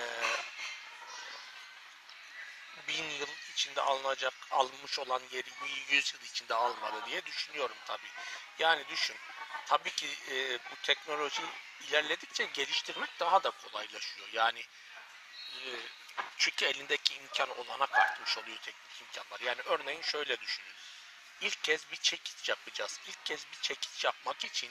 bin 2.91 3.11
yıl 3.11 3.29
içinde 3.53 3.81
alınacak 3.81 4.35
almış 4.51 4.99
olan 4.99 5.23
yeri 5.31 5.51
100 5.89 6.15
yıl 6.15 6.21
içinde 6.21 6.55
almadı 6.55 7.07
diye 7.07 7.27
düşünüyorum 7.27 7.77
tabi. 7.87 8.07
Yani 8.59 8.89
düşün 8.89 9.17
tabii 9.67 9.91
ki 9.91 10.09
e, 10.31 10.59
bu 10.59 10.77
teknoloji 10.83 11.43
ilerledikçe 11.89 12.45
geliştirmek 12.45 13.21
daha 13.21 13.43
da 13.43 13.51
kolaylaşıyor. 13.51 14.29
Yani 14.33 14.61
e, 15.55 15.61
çünkü 16.37 16.65
elindeki 16.65 17.15
imkan 17.15 17.59
olanak 17.59 17.95
artmış 17.99 18.39
oluyor 18.39 18.59
teknik 18.59 19.01
imkanlar. 19.01 19.41
Yani 19.41 19.63
örneğin 19.65 20.03
şöyle 20.03 20.41
düşünün. 20.41 20.75
İlk 21.41 21.65
kez 21.65 21.91
bir 21.91 21.97
çekiç 21.97 22.49
yapacağız. 22.49 23.01
İlk 23.09 23.27
kez 23.27 23.47
bir 23.53 23.61
çekiç 23.63 24.05
yapmak 24.05 24.45
için 24.45 24.71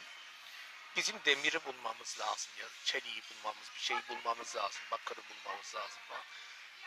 bizim 0.95 1.15
demiri 1.25 1.65
bulmamız 1.65 2.19
lazım 2.19 2.51
ya 2.59 2.65
çeliği 2.83 3.21
bulmamız, 3.29 3.71
bir 3.75 3.81
şey 3.81 3.97
bulmamız 4.09 4.55
lazım, 4.55 4.81
bakırı 4.91 5.19
bulmamız 5.29 5.75
lazım. 5.75 6.01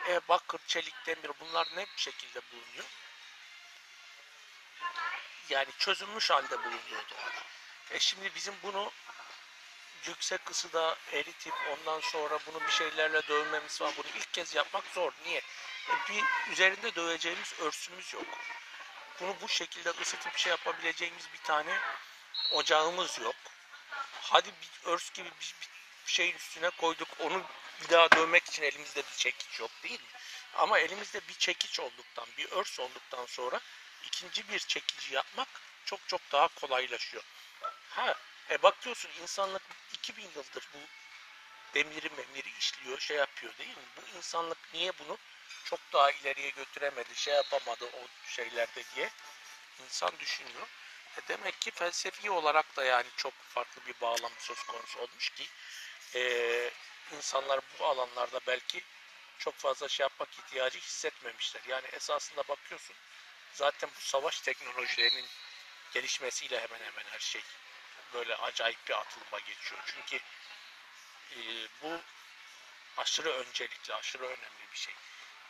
E, 0.07 0.21
bakır, 0.29 0.59
çelik, 0.67 1.05
demir 1.05 1.31
bunlar 1.39 1.67
ne 1.75 1.85
bir 1.95 2.01
şekilde 2.01 2.41
bulunuyor? 2.51 2.85
Yani 5.49 5.69
çözülmüş 5.79 6.29
halde 6.29 6.59
bulunuyordular. 6.59 7.33
E 7.91 7.99
şimdi 7.99 8.35
bizim 8.35 8.55
bunu 8.63 8.91
yüksek 10.05 10.51
ısıda 10.51 10.97
eritip 11.11 11.53
ondan 11.71 11.99
sonra 11.99 12.39
bunu 12.47 12.61
bir 12.61 12.71
şeylerle 12.71 13.27
dövmemiz 13.27 13.81
var. 13.81 13.93
Bunu 13.97 14.07
ilk 14.15 14.33
kez 14.33 14.55
yapmak 14.55 14.83
zor. 14.93 15.11
Niye? 15.25 15.41
E 15.89 15.93
bir 16.09 16.51
üzerinde 16.51 16.95
döveceğimiz 16.95 17.53
örsümüz 17.59 18.13
yok. 18.13 18.25
Bunu 19.19 19.35
bu 19.41 19.49
şekilde 19.49 19.89
ısıtıp 19.89 20.37
şey 20.37 20.49
yapabileceğimiz 20.49 21.27
bir 21.33 21.43
tane 21.43 21.79
ocağımız 22.51 23.19
yok. 23.19 23.35
Hadi 24.21 24.49
bir 24.61 24.91
örs 24.91 25.11
gibi 25.13 25.29
bir, 25.29 25.55
bir 25.61 25.72
şeyin 26.05 26.35
üstüne 26.35 26.69
koyduk. 26.69 27.07
Onu 27.19 27.43
bir 27.83 27.89
daha 27.89 28.11
dövmek 28.11 28.45
için 28.45 28.63
elimizde 28.63 28.99
bir 28.99 29.17
çekiç 29.17 29.59
yok 29.59 29.71
değil 29.83 29.99
mi? 29.99 30.07
Ama 30.53 30.79
elimizde 30.79 31.21
bir 31.29 31.33
çekiç 31.33 31.79
olduktan, 31.79 32.25
bir 32.37 32.51
örs 32.51 32.79
olduktan 32.79 33.25
sonra 33.25 33.59
ikinci 34.05 34.49
bir 34.49 34.59
çekici 34.59 35.15
yapmak 35.15 35.47
çok 35.85 36.07
çok 36.07 36.21
daha 36.31 36.47
kolaylaşıyor. 36.47 37.23
Ha, 37.89 38.15
e 38.49 38.63
bakıyorsun 38.63 39.11
insanlık 39.21 39.61
2000 39.93 40.23
yıldır 40.23 40.67
bu 40.73 40.79
demiri 41.73 42.09
memiri 42.09 42.49
işliyor, 42.59 42.99
şey 42.99 43.17
yapıyor 43.17 43.57
değil 43.57 43.69
mi? 43.69 43.83
Bu 43.97 44.17
insanlık 44.17 44.57
niye 44.73 44.91
bunu 44.99 45.17
çok 45.65 45.79
daha 45.93 46.11
ileriye 46.11 46.49
götüremedi, 46.49 47.15
şey 47.15 47.33
yapamadı 47.33 47.85
o 47.85 48.29
şeylerde 48.31 48.83
diye 48.95 49.09
İnsan 49.83 50.11
düşünüyor. 50.19 50.67
E 51.17 51.27
demek 51.27 51.61
ki 51.61 51.71
felsefi 51.71 52.31
olarak 52.31 52.75
da 52.75 52.83
yani 52.83 53.07
çok 53.17 53.33
farklı 53.33 53.85
bir 53.87 54.01
bağlam 54.01 54.31
söz 54.39 54.63
konusu 54.63 54.99
olmuş 54.99 55.29
ki 55.29 55.47
e, 56.15 56.71
insanlar 57.15 57.59
bu 57.79 57.85
alanlarda 57.85 58.39
belki 58.47 58.83
çok 59.37 59.55
fazla 59.55 59.87
şey 59.87 60.03
yapmak 60.03 60.29
ihtiyacı 60.33 60.79
hissetmemişler. 60.79 61.61
Yani 61.67 61.87
esasında 61.87 62.43
bakıyorsun 62.47 62.95
zaten 63.53 63.89
bu 63.97 64.01
savaş 64.01 64.41
teknolojilerinin 64.41 65.25
gelişmesiyle 65.93 66.59
hemen 66.59 66.79
hemen 66.79 67.03
her 67.11 67.19
şey 67.19 67.41
böyle 68.13 68.35
acayip 68.35 68.87
bir 68.87 68.93
atılıma 68.93 69.39
geçiyor. 69.39 69.81
Çünkü 69.85 70.23
e, 71.31 71.39
bu 71.81 71.99
aşırı 72.97 73.29
öncelikli, 73.29 73.93
aşırı 73.93 74.23
önemli 74.23 74.71
bir 74.73 74.77
şey. 74.77 74.93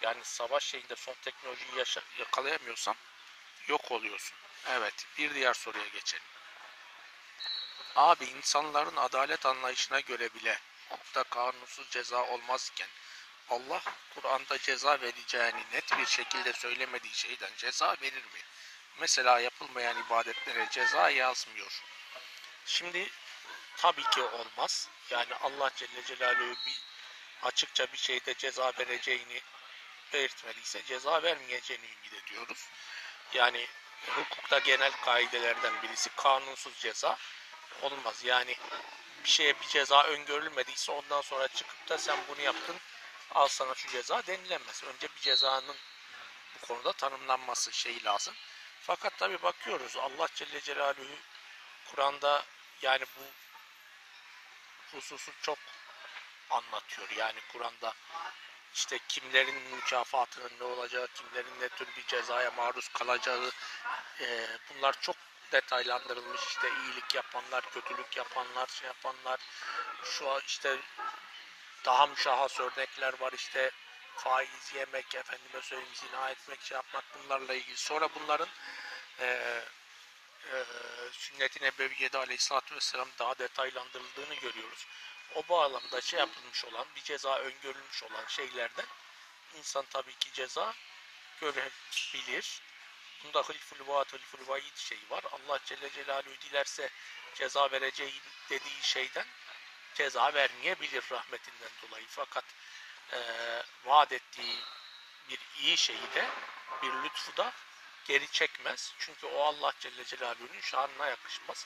Yani 0.01 0.24
savaş 0.24 0.63
şeyinde 0.63 0.96
son 0.96 1.15
teknolojiyi 1.22 1.77
yaşa, 1.77 2.01
yakalayamıyorsan 2.20 2.96
yok 3.67 3.91
oluyorsun. 3.91 4.38
Evet, 4.70 5.08
bir 5.17 5.34
diğer 5.36 5.53
soruya 5.53 5.88
geçelim. 5.88 6.33
Abi 7.96 8.26
insanların 8.26 8.96
adalet 8.96 9.46
anlayışına 9.46 10.00
göre 10.00 10.34
bile 10.34 10.60
hukukta 10.90 11.24
kanunsuz 11.24 11.90
ceza 11.90 12.24
olmazken 12.24 12.88
Allah 13.50 13.82
Kur'an'da 14.16 14.58
ceza 14.58 15.02
vereceğini 15.02 15.64
net 15.74 15.98
bir 15.98 16.06
şekilde 16.06 16.54
söylemediği 16.54 17.14
şeyden 17.14 17.52
ceza 17.58 17.96
verir 18.02 18.24
mi? 18.24 18.42
Mesela 19.00 19.40
yapılmayan 19.40 20.06
ibadetlere 20.06 20.68
ceza 20.72 21.10
yazmıyor. 21.10 21.82
Şimdi 22.66 23.10
tabii 23.78 24.10
ki 24.10 24.22
olmaz. 24.22 24.90
Yani 25.10 25.36
Allah 25.36 25.72
Celle 25.76 26.04
Celaluhu 26.06 26.56
bir 26.66 26.82
açıkça 27.44 27.88
bir 27.94 27.98
şeyde 27.98 28.34
ceza 28.34 28.74
vereceğini 28.80 29.42
belirtmediyse 30.14 30.86
ceza 30.86 31.24
vermeyeceğini 31.24 31.86
ümit 31.86 32.14
ediyoruz. 32.14 32.68
Yani 33.34 33.68
hukukta 34.08 34.60
genel 34.60 34.92
kaidelerden 34.92 35.82
birisi 35.82 36.10
kanunsuz 36.10 36.80
ceza 36.80 37.18
olmaz. 37.82 38.24
Yani 38.24 38.56
bir 39.24 39.30
şeye 39.30 39.60
bir 39.60 39.68
ceza 39.68 40.03
öngörülmediyse 40.03 40.92
ondan 40.92 41.22
sonra 41.22 41.48
çıkıp 41.48 41.89
da 41.89 41.98
sen 41.98 42.18
bunu 42.30 42.42
yaptın 42.42 42.75
al 43.32 43.48
sana 43.48 43.75
şu 43.75 43.89
ceza 43.89 44.25
denilemez. 44.27 44.84
Önce 44.84 45.08
bir 45.15 45.22
cezanın 45.22 45.75
bu 46.56 46.68
konuda 46.68 46.94
tanımlanması 46.94 47.74
şeyi 47.74 48.03
lazım. 48.03 48.36
Fakat 48.82 49.18
tabi 49.18 49.42
bakıyoruz 49.44 49.98
Allah 49.98 50.27
Celle 50.36 50.62
Celaluhu 50.62 51.15
Kur'an'da 51.92 52.46
yani 52.82 53.06
bu 53.18 53.24
hususu 54.98 55.32
çok 55.42 55.58
anlatıyor. 56.50 57.10
Yani 57.18 57.39
Kur'an'da 57.51 57.94
işte 58.74 59.00
kimlerin 59.08 59.56
mükafatının 59.56 60.51
ne 60.60 60.63
olacağı, 60.63 61.08
kimlerin 61.08 61.60
ne 61.60 61.70
tür 61.70 61.88
bir 61.98 62.06
cezaya 62.08 62.51
maruz 62.51 62.88
kalacağı 62.88 63.51
e, 64.22 64.48
bunlar 64.70 65.01
çok 65.01 65.15
detaylandırılmış. 65.52 66.42
İşte 66.48 66.70
iyilik 66.70 67.16
yapanlar, 67.16 67.70
kötülük 67.72 68.18
yapanlar, 68.18 68.68
şey 68.68 68.88
yapanlar 68.88 69.40
şu 70.04 70.32
an 70.32 70.42
işte 70.48 70.78
daha 71.86 72.08
müşahhas 72.08 72.60
örnekler 72.60 73.20
var 73.20 73.32
işte 73.32 73.72
faiz 74.16 74.74
yemek, 74.76 75.16
efendime 75.16 75.62
söyleyeyim 75.62 75.96
zina 75.96 76.30
etmek, 76.30 76.62
şey 76.62 76.76
yapmak 76.76 77.04
bunlarla 77.16 77.54
ilgili. 77.54 77.78
Sonra 77.78 78.10
bunların 78.16 78.50
e, 79.20 79.26
e, 80.52 80.64
sünnet-i 81.12 81.64
nebeviyede 81.64 82.18
vesselam 82.76 83.10
daha 83.20 83.38
detaylandırıldığını 83.40 84.36
görüyoruz. 84.36 84.88
O 85.36 85.44
bağlamda 85.50 86.02
şey 86.02 86.20
yapılmış 86.20 86.66
olan, 86.66 86.86
bir 86.96 87.04
ceza 87.04 87.40
öngörülmüş 87.40 88.04
olan 88.04 88.26
şeylerden 88.28 88.86
insan 89.56 89.86
tabii 89.90 90.16
ki 90.16 90.34
ceza 90.34 90.74
görebilir. 91.42 92.62
Bunda 93.24 93.39
hılful 93.39 93.88
vaat, 93.88 94.13
hılful 94.13 94.48
vaid 94.48 94.75
şeyi 94.75 95.10
var. 95.10 95.24
Allah 95.32 95.60
Celle 95.65 95.89
Celaluhu 95.92 96.42
dilerse 96.42 96.89
ceza 97.36 97.72
vereceği 97.72 98.21
dediği 98.50 98.84
şeyden 98.84 99.26
ceza 99.95 100.34
vermeyebilir 100.34 101.04
rahmetinden 101.12 101.69
dolayı. 101.82 102.06
Fakat 102.08 102.45
e, 103.12 103.19
vaat 103.86 104.12
ettiği 104.12 104.58
bir 105.30 105.39
iyi 105.60 105.78
şeyi 105.78 106.13
de 106.15 106.30
bir 106.84 106.93
lütfu 107.04 107.38
da 107.38 107.54
geri 108.06 108.32
çekmez. 108.32 108.93
Çünkü 109.00 109.28
o 109.28 109.43
Allah 109.43 109.74
Celle 109.80 110.06
Celaluhu'nun 110.06 110.62
şanına 110.62 111.08
yakışmaz. 111.08 111.65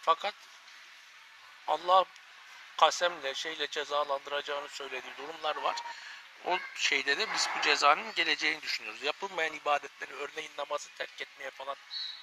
Fakat 0.00 0.34
Allah 1.66 2.04
kasemle 2.76 3.34
şeyle 3.34 3.70
cezalandıracağını 3.70 4.68
söylediği 4.68 5.16
durumlar 5.18 5.56
var. 5.56 5.76
O 6.44 6.58
şeyde 6.74 7.18
de 7.18 7.26
biz 7.34 7.48
bu 7.56 7.62
cezanın 7.62 8.14
geleceğini 8.14 8.62
düşünüyoruz. 8.62 9.02
Yapılmayan 9.02 9.54
ibadetleri 9.54 10.14
örneğin 10.14 10.50
namazı 10.58 10.88
terk 10.98 11.20
etmeye 11.20 11.50
falan 11.50 11.76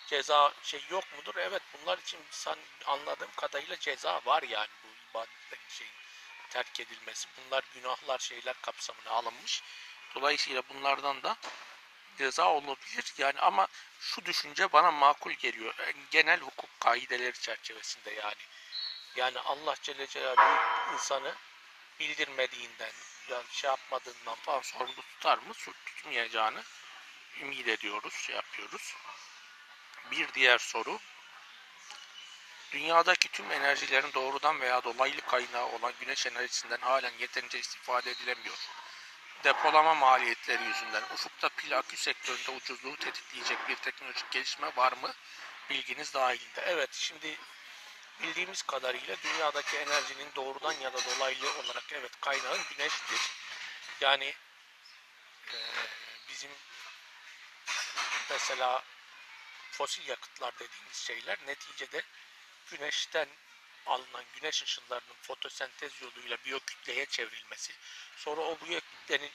ceza 0.07 0.53
şey 0.63 0.81
yok 0.89 1.03
mudur? 1.17 1.35
Evet 1.35 1.61
bunlar 1.73 1.97
için 1.97 2.19
insan 2.27 2.57
anladığım 2.85 3.31
kadarıyla 3.35 3.79
ceza 3.79 4.21
var 4.25 4.43
yani 4.43 4.69
bu 4.83 5.09
ibadetlerin 5.09 5.69
şeyin 5.69 5.93
terk 6.49 6.79
edilmesi. 6.79 7.27
Bunlar 7.37 7.63
günahlar 7.73 8.19
şeyler 8.19 8.55
kapsamına 8.61 9.09
alınmış. 9.09 9.63
Dolayısıyla 10.15 10.63
bunlardan 10.69 11.23
da 11.23 11.37
ceza 12.17 12.49
olabilir. 12.49 13.13
Yani 13.17 13.39
ama 13.39 13.67
şu 13.99 14.25
düşünce 14.25 14.73
bana 14.73 14.91
makul 14.91 15.31
geliyor. 15.31 15.73
Yani 15.79 15.93
genel 16.11 16.39
hukuk 16.39 16.79
kaideleri 16.79 17.39
çerçevesinde 17.39 18.11
yani. 18.11 18.43
Yani 19.15 19.39
Allah 19.39 19.75
Celle 19.81 20.07
Celaluhu 20.07 20.93
insanı 20.93 21.35
bildirmediğinden 21.99 22.91
ya 23.31 23.43
şey 23.51 23.69
yapmadığından 23.69 24.35
falan 24.35 24.61
sorumlu 24.61 25.01
tutar 25.01 25.37
mı? 25.37 25.53
Tutmayacağını 25.53 26.63
ümit 27.41 27.67
ediyoruz, 27.67 28.13
şey 28.13 28.35
yapıyoruz. 28.35 28.95
Bir 30.11 30.33
diğer 30.33 30.57
soru. 30.57 30.99
Dünyadaki 32.71 33.27
tüm 33.27 33.51
enerjilerin 33.51 34.13
doğrudan 34.13 34.61
veya 34.61 34.83
dolaylı 34.83 35.21
kaynağı 35.21 35.65
olan 35.65 35.93
güneş 35.99 36.27
enerjisinden 36.27 36.81
halen 36.81 37.13
yeterince 37.19 37.59
istifade 37.59 38.11
edilemiyor. 38.11 38.57
Depolama 39.43 39.95
maliyetleri 39.95 40.63
yüzünden 40.63 41.03
ufukta 41.13 41.49
pil 41.49 41.77
akü 41.77 41.97
sektöründe 41.97 42.51
ucuzluğu 42.51 42.95
tetikleyecek 42.95 43.69
bir 43.69 43.75
teknolojik 43.75 44.31
gelişme 44.31 44.71
var 44.75 44.93
mı? 44.93 45.13
Bilginiz 45.69 46.13
dahilinde. 46.13 46.61
Evet 46.65 46.93
şimdi 46.93 47.37
bildiğimiz 48.23 48.61
kadarıyla 48.61 49.15
dünyadaki 49.23 49.77
enerjinin 49.77 50.31
doğrudan 50.35 50.73
ya 50.73 50.93
da 50.93 50.97
dolaylı 51.05 51.53
olarak 51.59 51.83
evet 51.91 52.11
kaynağı 52.21 52.57
güneştir. 52.69 53.21
Yani 54.01 54.35
e, 55.53 55.57
bizim 56.29 56.51
mesela 58.29 58.83
fosil 59.71 60.07
yakıtlar 60.07 60.53
dediğimiz 60.59 60.97
şeyler 60.97 61.37
neticede 61.45 62.01
güneşten 62.71 63.27
alınan 63.85 64.25
güneş 64.35 64.63
ışınlarının 64.63 65.15
fotosentez 65.21 66.01
yoluyla 66.01 66.37
biyokütleye 66.45 67.05
çevrilmesi, 67.05 67.73
sonra 68.15 68.41
o 68.41 68.57
biyokütlenin 68.65 69.31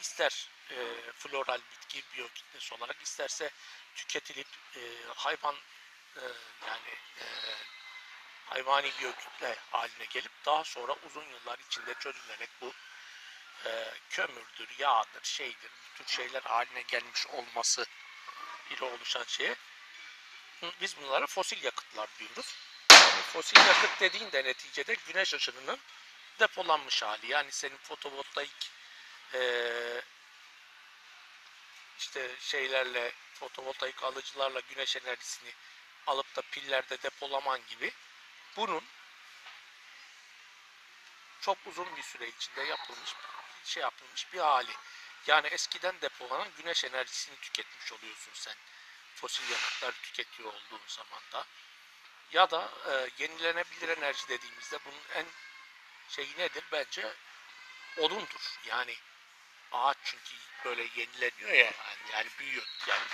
ister 0.00 0.48
e, 0.70 0.76
floral 1.12 1.60
bitki 1.72 2.02
biyokütlesi 2.16 2.74
olarak 2.74 3.02
isterse 3.02 3.50
tüketilip 3.94 4.46
e, 4.76 4.80
hayvan 5.16 5.56
e, 6.16 6.22
yani 6.66 6.90
e, 7.20 7.26
hayvani 8.50 8.92
biyokütle 9.00 9.56
haline 9.70 10.04
gelip 10.10 10.32
daha 10.46 10.64
sonra 10.64 10.96
uzun 11.06 11.24
yıllar 11.24 11.58
içinde 11.58 11.94
çözülerek 11.94 12.50
bu 12.60 12.72
e, 13.66 13.70
kömürdür, 14.10 14.68
yağdır, 14.78 15.24
şeydir, 15.24 15.70
bu 15.70 15.98
tür 15.98 16.12
şeyler 16.12 16.42
haline 16.42 16.82
gelmiş 16.82 17.26
olması 17.26 17.86
ile 18.70 18.84
oluşan 18.84 19.24
şeye 19.24 19.56
biz 20.80 20.96
bunlara 20.96 21.26
fosil 21.26 21.64
yakıtlar 21.64 22.08
diyoruz. 22.18 22.54
Yani 22.92 23.22
fosil 23.22 23.56
yakıt 23.66 24.00
dediğin 24.00 24.32
de 24.32 24.44
neticede 24.44 24.96
güneş 25.06 25.34
ışınının 25.34 25.78
depolanmış 26.40 27.02
hali. 27.02 27.32
Yani 27.32 27.52
senin 27.52 27.76
fotovoltaik 27.76 28.70
e, 29.34 29.40
işte 31.98 32.30
şeylerle 32.40 33.12
fotovoltaik 33.34 34.02
alıcılarla 34.02 34.60
güneş 34.60 34.96
enerjisini 34.96 35.52
alıp 36.06 36.36
da 36.36 36.42
pillerde 36.42 37.02
depolaman 37.02 37.60
gibi 37.68 37.92
bunun 38.56 38.82
çok 41.40 41.58
uzun 41.66 41.96
bir 41.96 42.02
süre 42.02 42.28
içinde 42.28 42.62
yapılmış 42.62 43.14
şey 43.64 43.82
yapılmış 43.82 44.32
bir 44.32 44.38
hali. 44.38 44.72
Yani 45.26 45.46
eskiden 45.46 46.00
depolanan 46.00 46.48
güneş 46.56 46.84
enerjisini 46.84 47.36
tüketmiş 47.36 47.92
oluyorsun 47.92 48.32
sen. 48.34 48.54
Fosil 49.14 49.50
yakıtları 49.50 49.92
tüketiyor 50.02 50.48
olduğun 50.48 50.80
zaman 50.86 51.22
da. 51.32 51.46
Ya 52.32 52.50
da 52.50 52.70
e, 52.88 53.22
yenilenebilir 53.22 53.88
enerji 53.88 54.28
dediğimizde 54.28 54.78
bunun 54.84 55.02
en 55.14 55.26
şeyi 56.08 56.38
nedir? 56.38 56.64
Bence 56.72 57.14
odundur. 57.96 58.58
Yani 58.66 58.96
ağaç 59.72 59.96
çünkü 60.04 60.36
böyle 60.64 60.82
yenileniyor 60.82 61.50
ya 61.50 61.64
yani, 61.64 61.74
yani 62.12 62.28
büyüyor. 62.38 62.66
Yani 62.86 63.04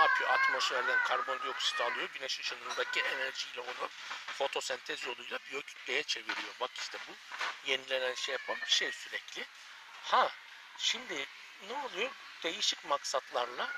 yapıyor? 0.00 0.30
Atmosferden 0.30 0.98
karbondioksit 1.02 1.80
alıyor. 1.80 2.08
Güneş 2.14 2.40
ışınındaki 2.40 3.00
enerjiyle 3.00 3.60
onu 3.60 3.88
fotosentez 4.26 5.06
yoluyla 5.06 5.38
biyokütleye 5.50 6.02
çeviriyor. 6.02 6.54
Bak 6.60 6.70
işte 6.74 6.98
bu 7.08 7.12
yenilenen 7.70 8.14
şey 8.14 8.32
yapan 8.32 8.56
bir 8.66 8.70
şey 8.72 8.92
sürekli. 8.92 9.46
Ha 10.02 10.32
şimdi 10.78 11.26
ne 11.68 11.72
oluyor? 11.72 12.10
Değişik 12.42 12.84
maksatlarla 12.84 13.68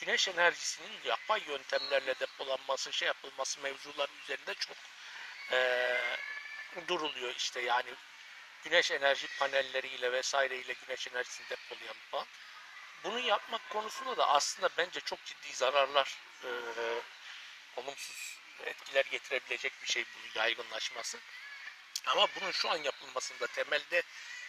güneş 0.00 0.28
enerjisinin 0.28 1.00
yapay 1.04 1.42
yöntemlerle 1.46 2.20
depolanması, 2.20 2.92
şey 2.92 3.06
yapılması 3.06 3.60
mevzuları 3.60 4.12
üzerinde 4.24 4.54
çok 4.54 4.76
eee, 5.52 6.16
duruluyor 6.88 7.34
işte 7.34 7.60
yani 7.60 7.94
güneş 8.64 8.90
enerji 8.90 9.26
panelleriyle 9.38 10.12
vesaireyle 10.12 10.72
güneş 10.72 11.08
enerjisini 11.08 11.48
depolayan 11.50 11.96
falan. 12.10 12.26
Bunu 13.04 13.18
yapmak 13.20 13.70
konusunda 13.70 14.16
da 14.16 14.28
aslında 14.28 14.68
bence 14.78 15.00
çok 15.00 15.24
ciddi 15.24 15.52
zararlar, 15.52 16.18
eee, 16.44 17.02
olumsuz 17.76 18.38
etkiler 18.64 19.04
getirebilecek 19.04 19.72
bir 19.82 19.88
şey 19.88 20.04
bu 20.04 20.38
yaygınlaşması. 20.38 21.18
Ama 22.06 22.28
bunun 22.40 22.50
şu 22.50 22.70
an 22.70 22.76
yapılmasında 22.76 23.46
temelde 23.46 24.02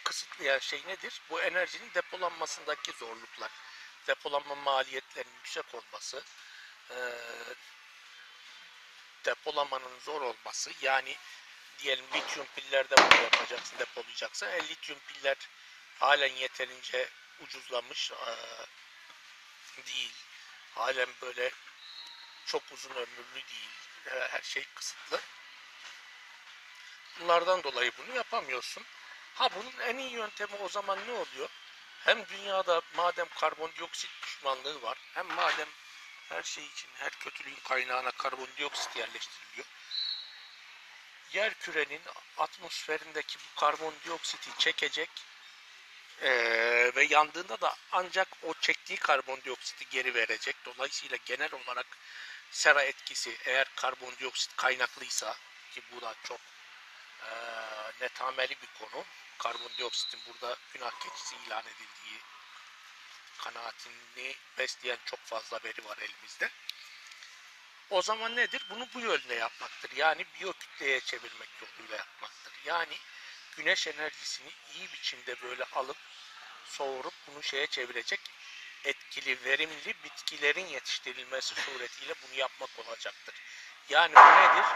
kısıtlayan 0.04 0.58
şey 0.58 0.82
nedir? 0.86 1.20
Bu 1.30 1.42
enerjinin 1.42 1.90
depolanmasındaki 1.94 2.92
zorluklar. 2.92 3.50
Depolanma 4.06 4.54
maliyetlerinin 4.54 5.34
yüksek 5.34 5.74
olması, 5.74 6.22
eee, 6.90 6.96
depolamanın 9.24 9.98
zor 10.00 10.20
olması. 10.20 10.70
Yani 10.82 11.16
diyelim 11.78 12.04
lityum 12.14 12.46
pillerde 12.56 12.96
bunu 12.96 13.22
yapacaksın, 13.22 13.78
depolayacaksın. 13.78 14.46
E, 14.46 14.68
lityum 14.68 14.98
piller 14.98 15.36
halen 15.98 16.32
yeterince 16.32 17.08
ucuzlamış 17.42 18.10
eee, 18.10 18.66
değil. 19.86 20.12
Halen 20.74 21.08
böyle 21.22 21.50
çok 22.46 22.62
uzun 22.72 22.90
ömürlü 22.90 23.34
değil. 23.34 23.70
E, 24.06 24.28
Her 24.28 24.42
şey 24.42 24.64
kısıtlı. 24.74 25.20
Bunlardan 27.20 27.62
dolayı 27.62 27.92
bunu 27.98 28.16
yapamıyorsun. 28.16 28.84
Ha 29.34 29.48
bunun 29.56 29.78
en 29.80 29.98
iyi 29.98 30.10
yöntemi 30.10 30.54
o 30.56 30.68
zaman 30.68 30.98
ne 31.08 31.12
oluyor? 31.12 31.48
Hem 32.04 32.28
dünyada 32.28 32.82
madem 32.96 33.28
karbondioksit 33.28 34.10
düşmanlığı 34.22 34.82
var, 34.82 34.98
hem 35.14 35.26
madem 35.26 35.68
her 36.28 36.42
şey 36.42 36.64
için, 36.66 36.90
her 36.94 37.10
kötülüğün 37.10 37.58
kaynağına 37.64 38.10
karbondioksit 38.10 38.96
yerleştiriliyor. 38.96 39.66
Yer 41.32 41.54
kürenin 41.54 42.02
atmosferindeki 42.38 43.38
bu 43.38 43.60
karbondioksiti 43.60 44.50
çekecek 44.58 45.10
eee, 46.22 46.94
ve 46.96 47.04
yandığında 47.10 47.60
da 47.60 47.76
ancak 47.92 48.28
o 48.42 48.54
çektiği 48.60 48.96
karbondioksiti 48.96 49.88
geri 49.90 50.14
verecek. 50.14 50.56
Dolayısıyla 50.64 51.18
genel 51.24 51.50
olarak 51.54 51.86
sera 52.50 52.82
etkisi 52.82 53.36
eğer 53.44 53.66
karbondioksit 53.76 54.56
kaynaklıysa 54.56 55.36
ki 55.74 55.82
bu 55.92 56.00
da 56.00 56.14
çok 56.24 56.40
eee 57.22 57.92
netameli 58.00 58.56
bir 58.62 58.68
konu. 58.78 59.04
Karbondioksitin 59.38 60.20
burada 60.26 60.56
günah 60.74 60.90
keçisi 61.00 61.36
ilan 61.46 61.62
edildiği 61.62 62.20
kanaatini 63.38 64.34
besleyen 64.58 64.98
çok 65.04 65.20
fazla 65.20 65.60
veri 65.64 65.84
var 65.84 65.98
elimizde. 65.98 66.50
O 67.90 68.02
zaman 68.02 68.36
nedir? 68.36 68.66
Bunu 68.70 68.86
bu 68.94 69.00
yönde 69.00 69.34
yapmaktır. 69.34 69.90
Yani 69.96 70.24
biyokütleye 70.40 71.00
çevirmek 71.00 71.48
yoluyla 71.62 71.96
yapmaktır. 71.96 72.52
Yani 72.64 72.96
güneş 73.56 73.86
enerjisini 73.86 74.50
iyi 74.74 74.92
biçimde 74.92 75.42
böyle 75.42 75.64
alıp 75.64 75.96
soğurup 76.70 77.14
bunu 77.26 77.42
şeye 77.42 77.66
çevirecek 77.66 78.20
etkili, 78.84 79.44
verimli 79.44 79.94
bitkilerin 80.04 80.66
yetiştirilmesi 80.66 81.54
suretiyle 81.54 82.14
bunu 82.22 82.38
yapmak 82.38 82.70
olacaktır. 82.78 83.34
Yani 83.88 84.14
bu 84.14 84.20
nedir? 84.20 84.66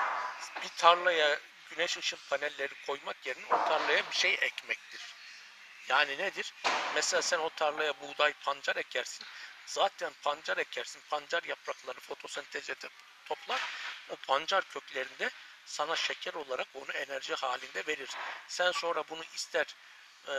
Bir 0.63 0.69
tarlaya 0.69 1.39
güneş 1.71 1.97
ışın 1.97 2.19
panelleri 2.31 2.87
koymak 2.87 3.27
yerine 3.27 3.47
o 3.47 3.69
tarlaya 3.69 4.11
bir 4.11 4.17
şey 4.17 4.35
ekmektir. 4.35 5.01
Yani 5.89 6.19
nedir? 6.19 6.55
Mesela 6.95 7.23
sen 7.23 7.39
o 7.39 7.51
tarlaya 7.51 8.01
buğday 8.01 8.33
pancar 8.33 8.77
ekersin. 8.77 9.27
Zaten 9.67 10.13
pancar 10.23 10.57
ekersin. 10.57 11.01
Pancar 11.11 11.43
yaprakları 11.43 12.01
fotosentez 12.01 12.71
edip 12.71 12.91
toplar. 13.27 13.61
O 14.11 14.17
pancar 14.17 14.65
köklerinde 14.69 15.31
sana 15.67 15.97
şeker 15.97 16.35
olarak 16.35 16.69
onu 16.75 16.93
enerji 16.93 17.35
halinde 17.35 17.87
verir. 17.87 18.11
Sen 18.49 18.73
sonra 18.73 19.05
bunu 19.11 19.25
ister 19.35 19.67
e, 20.29 20.35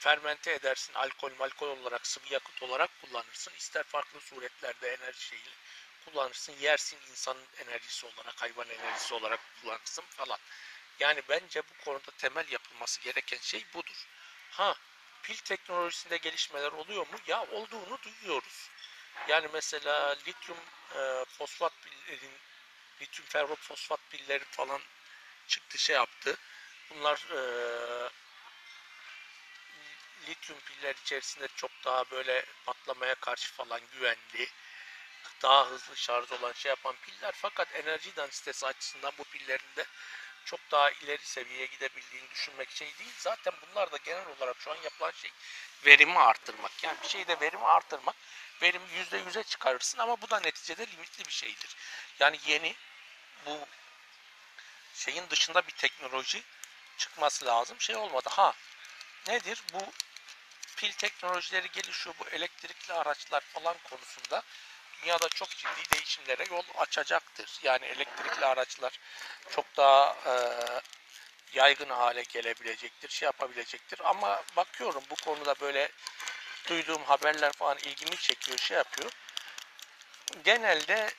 fermente 0.00 0.52
edersin 0.52 0.94
alkol 0.94 1.30
malkol 1.38 1.68
olarak 1.68 2.06
sıvı 2.06 2.32
yakıt 2.32 2.62
olarak 2.62 2.90
kullanırsın. 3.00 3.52
İster 3.58 3.82
farklı 3.82 4.20
suretlerde 4.20 4.88
enerji 4.94 5.20
şeyi 5.20 5.42
kullanırsın. 6.04 6.54
Yersin 6.60 6.98
insanın 7.10 7.44
enerjisi 7.66 8.06
olarak, 8.06 8.42
hayvan 8.42 8.68
enerjisi 8.68 9.14
olarak 9.14 9.40
kullanırsın 9.62 10.04
falan. 10.10 10.38
Yani 11.00 11.22
bence 11.28 11.62
bu 11.62 11.84
konuda 11.84 12.10
temel 12.18 12.48
yapılması 12.50 13.00
gereken 13.00 13.38
şey 13.38 13.64
budur. 13.74 14.06
Ha 14.50 14.74
pil 15.22 15.36
teknolojisinde 15.36 16.16
gelişmeler 16.16 16.72
oluyor 16.72 17.06
mu? 17.06 17.18
Ya 17.26 17.46
olduğunu 17.50 17.98
duyuyoruz. 18.02 18.70
Yani 19.28 19.48
mesela 19.52 20.16
lityum 20.26 20.58
e, 20.96 21.24
fosfat 21.38 21.72
pillerin, 21.82 22.32
lityum 23.00 23.26
ferrofosfat 23.28 24.00
pilleri 24.10 24.44
falan 24.44 24.80
çıktı 25.46 25.78
şey 25.78 25.96
yaptı. 25.96 26.36
Bunlar 26.90 27.26
e, 27.32 27.40
lityum 30.28 30.60
piller 30.60 30.94
içerisinde 30.94 31.48
çok 31.56 31.70
daha 31.84 32.10
böyle 32.10 32.44
patlamaya 32.66 33.14
karşı 33.14 33.52
falan 33.52 33.80
güvenli, 33.92 34.48
daha 35.42 35.66
hızlı 35.66 35.96
şarj 35.96 36.32
olan 36.32 36.52
şey 36.52 36.70
yapan 36.70 36.96
piller 37.02 37.32
fakat 37.36 37.74
enerji 37.74 38.16
densitesi 38.16 38.66
açısından 38.66 39.12
bu 39.18 39.24
pillerin 39.24 39.76
de 39.76 39.84
çok 40.44 40.60
daha 40.70 40.90
ileri 40.90 41.26
seviyeye 41.26 41.66
gidebildiğini 41.66 42.30
düşünmek 42.30 42.70
şey 42.70 42.98
değil. 42.98 43.12
Zaten 43.18 43.54
bunlar 43.62 43.92
da 43.92 43.96
genel 43.96 44.26
olarak 44.26 44.56
şu 44.60 44.70
an 44.70 44.76
yapılan 44.84 45.10
şey 45.10 45.30
verimi 45.86 46.18
arttırmak. 46.18 46.84
Yani 46.84 46.96
bir 47.02 47.08
şeyde 47.08 47.40
verimi 47.40 47.64
arttırmak. 47.64 48.16
Yüzde 48.94 49.18
yüze 49.18 49.42
çıkarırsın 49.42 49.98
ama 49.98 50.20
bu 50.22 50.30
da 50.30 50.40
neticede 50.40 50.86
limitli 50.86 51.24
bir 51.24 51.32
şeydir. 51.32 51.76
Yani 52.18 52.38
yeni 52.46 52.74
bu 53.46 53.66
şeyin 54.94 55.30
dışında 55.30 55.66
bir 55.66 55.72
teknoloji 55.72 56.42
çıkması 56.96 57.46
lazım. 57.46 57.80
Şey 57.80 57.96
olmadı. 57.96 58.28
Ha 58.32 58.54
nedir? 59.28 59.62
Bu 59.72 59.92
pil 60.80 60.92
teknolojileri 60.92 61.70
gelişiyor. 61.72 62.14
Bu 62.18 62.28
elektrikli 62.28 62.92
araçlar 62.92 63.40
falan 63.40 63.76
konusunda 63.90 64.42
dünyada 65.02 65.28
çok 65.28 65.50
ciddi 65.50 65.90
değişimlere 65.92 66.44
yol 66.50 66.62
açacaktır. 66.78 67.58
Yani 67.62 67.84
elektrikli 67.84 68.44
araçlar 68.44 68.98
çok 69.50 69.76
daha 69.76 70.16
e, 70.26 70.34
yaygın 71.54 71.90
hale 71.90 72.22
gelebilecektir, 72.22 73.08
şey 73.08 73.26
yapabilecektir. 73.26 74.00
Ama 74.04 74.42
bakıyorum 74.56 75.02
bu 75.10 75.14
konuda 75.16 75.54
böyle 75.60 75.88
duyduğum 76.68 77.04
haberler 77.04 77.52
falan 77.52 77.78
ilgimi 77.78 78.16
çekiyor, 78.16 78.58
şey 78.58 78.76
yapıyor. 78.76 79.10
Genelde 80.44 81.10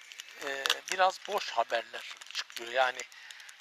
e, 0.45 0.63
biraz 0.91 1.19
boş 1.27 1.51
haberler 1.51 2.15
çıkıyor. 2.33 2.71
Yani 2.71 2.99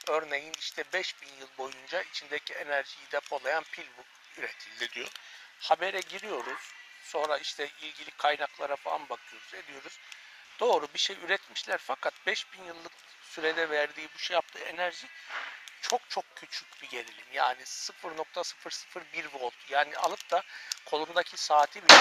örneğin 0.09 0.55
işte 0.59 0.85
5000 0.93 1.29
yıl 1.41 1.49
boyunca 1.59 2.03
içindeki 2.03 2.55
enerjiyi 2.55 3.11
depolayan 3.13 3.65
pil 3.65 3.87
bu 3.99 4.05
üretildi 4.41 4.91
diyor. 4.91 5.09
Habere 5.61 6.01
giriyoruz. 6.01 6.73
Sonra 7.03 7.39
işte 7.39 7.71
ilgili 7.81 8.11
kaynaklara 8.11 8.77
falan 8.77 9.09
bakıyoruz, 9.09 9.55
ediyoruz. 9.55 9.99
Doğru 10.61 10.89
bir 10.95 10.99
şey 10.99 11.17
üretmişler 11.25 11.79
fakat 11.79 12.15
5000 12.27 12.65
yıllık 12.65 12.93
sürede 13.23 13.71
verdiği 13.71 14.09
bu 14.15 14.19
şey 14.19 14.35
yaptığı 14.35 14.59
enerji 14.59 15.07
çok 15.83 16.11
çok 16.11 16.25
küçük 16.37 16.83
bir 16.83 16.89
gerilim. 16.89 17.27
Yani 17.33 17.63
0.001 17.63 19.33
volt. 19.33 19.55
Yani 19.69 19.97
alıp 19.97 20.31
da 20.31 20.43
kolundaki 20.85 21.37
saati 21.37 21.83
bile 21.83 21.95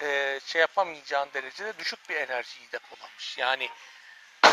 e, 0.00 0.40
şey 0.44 0.60
yapamayacağın 0.60 1.30
derecede 1.34 1.78
düşük 1.78 2.08
bir 2.08 2.16
enerjiyi 2.16 2.72
depolamış. 2.72 3.38
Yani 3.38 3.70
hmm, 4.44 4.52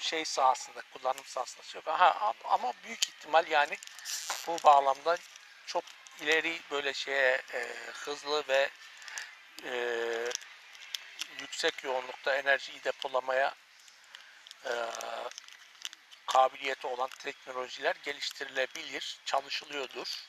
şey 0.00 0.24
sahasında, 0.24 0.82
kullanım 0.92 1.24
sahasında 1.24 1.62
şey 1.62 1.78
yok. 1.78 1.88
Aha, 1.88 2.34
ama 2.44 2.72
büyük 2.84 3.08
ihtimal 3.08 3.46
yani 3.46 3.76
bu 4.46 4.56
bağlamda 4.64 5.16
çok 5.66 5.84
ileri 6.22 6.60
böyle 6.70 6.94
şeye 6.94 7.42
e, 7.52 7.66
hızlı 7.92 8.44
ve 8.48 8.70
e, 9.64 9.74
yüksek 11.40 11.84
yoğunlukta 11.84 12.36
enerjiyi 12.36 12.84
depolamaya 12.84 13.54
e, 14.64 14.72
kabiliyeti 16.26 16.86
olan 16.86 17.08
teknolojiler 17.18 17.96
geliştirilebilir, 18.02 19.20
çalışılıyordur. 19.24 20.28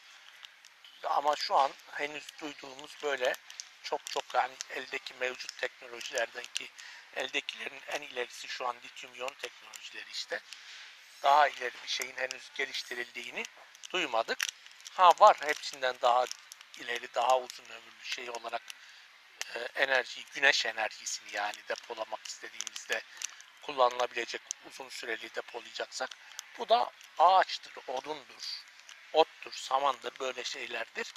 Ama 1.04 1.36
şu 1.36 1.56
an 1.56 1.72
henüz 1.92 2.24
duyduğumuz 2.42 2.98
böyle 3.04 3.34
çok 3.84 4.06
çok 4.06 4.34
yani 4.34 4.54
eldeki 4.70 5.14
mevcut 5.14 5.58
teknolojilerden 5.58 6.46
ki 6.54 6.70
eldekilerin 7.16 7.82
en 7.88 8.02
ilerisi 8.02 8.48
şu 8.48 8.68
an 8.68 8.76
lityum 8.84 9.16
iyon 9.16 9.34
teknolojileri 9.42 10.12
işte. 10.12 10.40
Daha 11.24 11.48
ileri 11.48 11.74
bir 11.84 11.90
şeyin 11.90 12.16
henüz 12.16 12.52
geliştirildiğini 12.56 13.44
duymadık. 13.92 14.40
Ha 14.94 15.12
var 15.20 15.38
hepsinden 15.42 15.96
daha 16.02 16.26
ileri, 16.80 17.14
daha 17.16 17.40
uzun 17.40 17.66
ömürlü 17.66 18.04
şey 18.04 18.30
olarak 18.30 18.62
e, 19.56 19.60
enerjiyi, 19.76 20.26
güneş 20.34 20.66
enerjisini 20.66 21.36
yani 21.36 21.56
depolamak 21.70 22.28
istediğimizde 22.28 23.02
kullanılabilecek 23.62 24.42
uzun 24.68 24.90
süreli 24.90 25.36
depolayacaksak 25.36 26.10
bu 26.58 26.70
da 26.70 26.92
ağaçtır, 27.18 27.74
odundur, 27.88 28.64
ottur, 29.14 29.52
samandır 29.54 30.20
böyle 30.20 30.44
şeylerdir. 30.44 31.14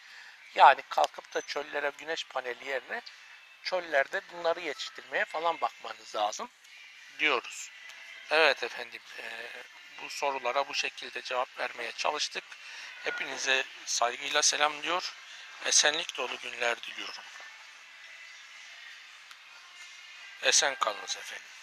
Yani 0.54 0.82
kalkıp 0.88 1.34
da 1.34 1.40
çöllere 1.40 1.92
güneş 1.98 2.24
paneli 2.24 2.68
yerine 2.68 3.02
çöllerde 3.62 4.20
bunları 4.32 4.60
yetiştirmeye 4.60 5.24
falan 5.24 5.60
bakmanız 5.60 6.16
lazım 6.16 6.50
diyoruz. 7.18 7.70
Evet 8.30 8.62
efendim 8.62 9.00
e, 9.18 9.24
bu 10.02 10.10
sorulara 10.10 10.68
bu 10.68 10.74
şekilde 10.74 11.22
cevap 11.22 11.58
vermeye 11.58 11.92
çalıştık. 11.92 12.44
Hepinize 13.06 13.64
saygıyla 13.84 14.42
selam 14.42 14.82
diyor. 14.82 15.14
Esenlik 15.64 16.16
dolu 16.16 16.38
günler 16.38 16.82
diliyorum. 16.82 17.24
Esen 20.42 20.74
kalınız 20.74 21.16
efendim. 21.16 21.55